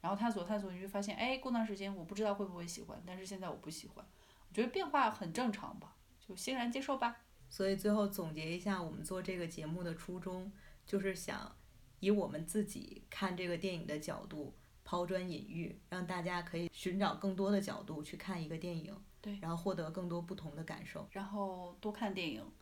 [0.00, 4.06] 然后探索探索，你就发现，哎，过段时间我不知道会不会喜欢，但是现在我不喜欢，
[4.48, 7.16] 我觉得变化很正常吧，就欣然接受吧。
[7.50, 10.52] 所以最后总结一下，我们做这个节目的初衷，
[10.86, 11.56] 就是想
[11.98, 14.54] 以我们自己看这个电影的角度。
[14.86, 22.52] 抛砖引玉，让大家可以寻找更多的角度去看一个电影，对，然后获得更多不同的感受，然后多看电影，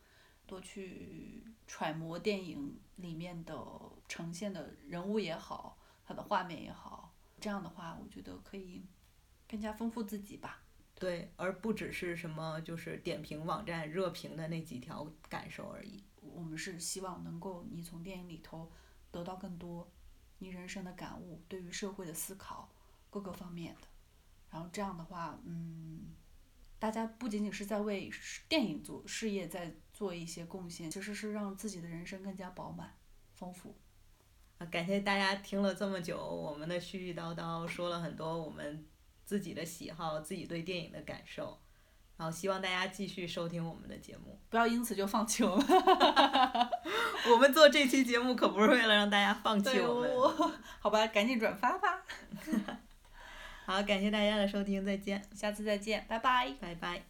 [0.47, 3.55] 多去揣摩电影里面的
[4.07, 8.83] 呈现的人物也好，它的画面也好，这样的话，我觉得可以
[9.47, 10.63] 更加丰富自己吧。
[10.95, 16.03] 对，而不只是什么就是点评网站热评的那几条感受而已。
[16.21, 18.71] 我们是希望能够你从电影里头
[19.11, 19.87] 得到更多。
[20.39, 22.69] 你人生的感悟，对于社会的思考，
[23.09, 23.87] 各个方面的，
[24.51, 26.13] 然后这样的话，嗯，
[26.77, 28.11] 大家不仅仅是在为
[28.47, 32.97] 电影做事业，在做一些贡献，其实是让自己的人生更加饱满、
[33.33, 33.75] 丰富。
[34.57, 38.85] 啊，感谢大家听了这么久，我们的絮絮叨叨说了很多我们
[39.25, 41.59] 自己的喜好、自己对电影的感受。
[42.17, 45.65] 然后希望大家继续收听我们的节目，不要因此就放弃我们。
[47.29, 50.09] 我们做这期节目可不是为了让大家放弃我们。
[50.79, 52.03] 好吧，赶紧转发吧。
[53.65, 57.03] 好，感谢大家的收听，再见，下次再见，拜拜，拜拜。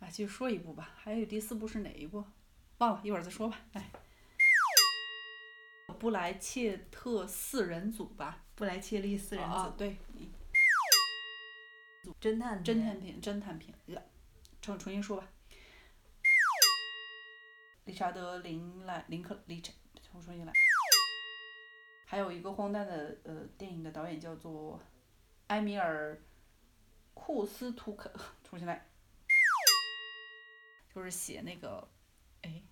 [0.00, 2.22] 啊，继续说一部吧，还有第四部是哪一部？
[2.78, 3.58] 忘了，一会儿再说吧。
[3.72, 3.90] 哎，
[5.98, 9.54] 布莱切特四人组吧，布莱切利四人组。
[9.56, 9.96] 啊，对。
[12.20, 13.74] 侦探侦探片，侦探片，
[14.60, 15.28] 重重新说吧。
[17.84, 20.52] 理查德林莱林克理查，重新来。
[22.06, 24.80] 还有一个荒诞的呃电影的导演叫做
[25.48, 26.20] 埃米尔
[27.14, 28.12] 库斯图克，
[28.42, 28.88] 重新来。
[30.94, 31.86] 就是写那个，
[32.42, 32.62] 哎，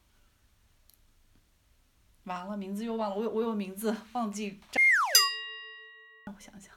[2.25, 4.61] 完了名字又忘了，我有我有名字忘记。
[6.25, 6.74] 让我想想。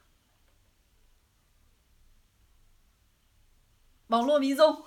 [4.07, 4.83] 网络迷踪，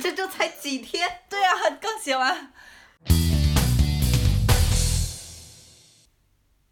[0.00, 1.22] 这这才几天？
[1.28, 2.52] 对啊，刚写完。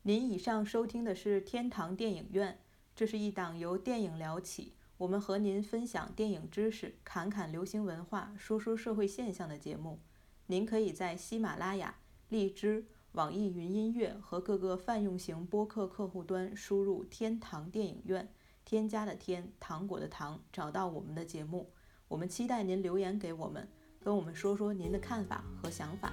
[0.02, 2.60] 您以上收听的是天堂电影院，
[2.94, 9.98] 这是一档由电影聊起，我们和您分享电影知识、侃侃流行文化、说说社会现象的节目。
[10.46, 11.96] 您可以在喜马拉雅、
[12.28, 18.32] 荔枝、网易云音乐和各个泛用型播客客户端输入“天堂电影院”。
[18.64, 21.70] 添加的添，糖果的糖，找到我们的节目，
[22.08, 23.68] 我们期待您留言给我们，
[24.00, 26.12] 跟我们说说您的看法和想法。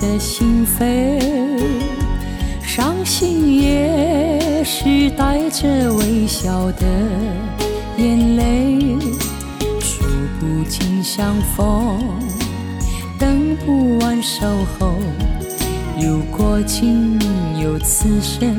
[0.00, 1.20] 的心扉。
[2.62, 6.86] 伤心也是带着微笑的
[7.96, 8.96] 眼泪。
[9.80, 10.04] 数
[10.38, 11.98] 不尽相逢，
[13.18, 14.46] 等不完守
[14.78, 14.94] 候。
[16.00, 17.18] 如果仅，
[17.60, 18.56] 有此生，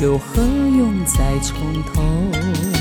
[0.00, 1.58] 又何用再从
[1.92, 2.71] 头？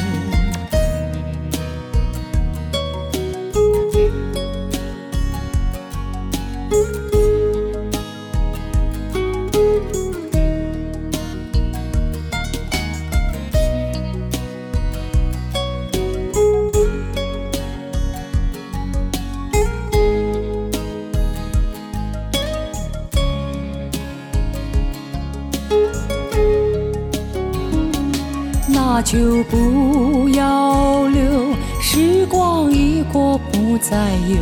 [29.11, 34.37] 就不要留，时光一过不再有。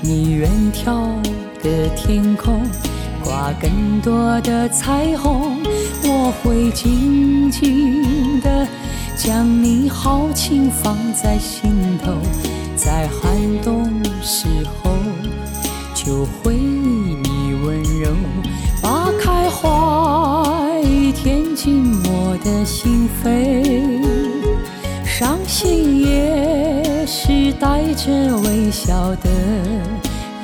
[0.00, 1.22] 你远眺
[1.62, 2.60] 的天空，
[3.22, 5.62] 挂更多的彩虹。
[6.02, 8.66] 我会静静地
[9.16, 12.14] 将你豪情放在心头，
[12.74, 13.30] 在寒
[13.62, 13.88] 冬
[14.20, 14.48] 时
[14.82, 14.90] 候，
[15.94, 18.10] 就回忆你温柔。
[18.82, 20.82] 把开怀，
[21.12, 24.00] 填进我的心飞。
[25.04, 29.30] 伤心也是带着微笑的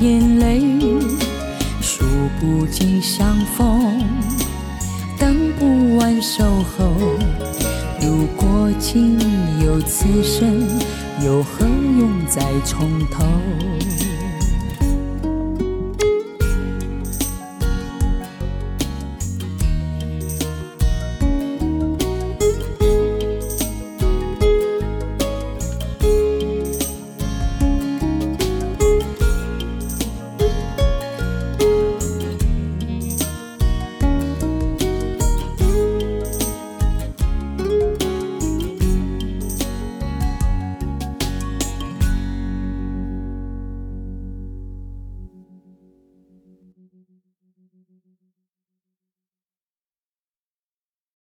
[0.01, 0.63] 眼泪。
[1.81, 2.05] 数
[2.39, 4.01] 不尽相逢，
[5.19, 6.93] 等不完守候。
[8.01, 9.19] 如果仅
[9.65, 10.69] 有此生，
[11.25, 13.25] 又何用再从头？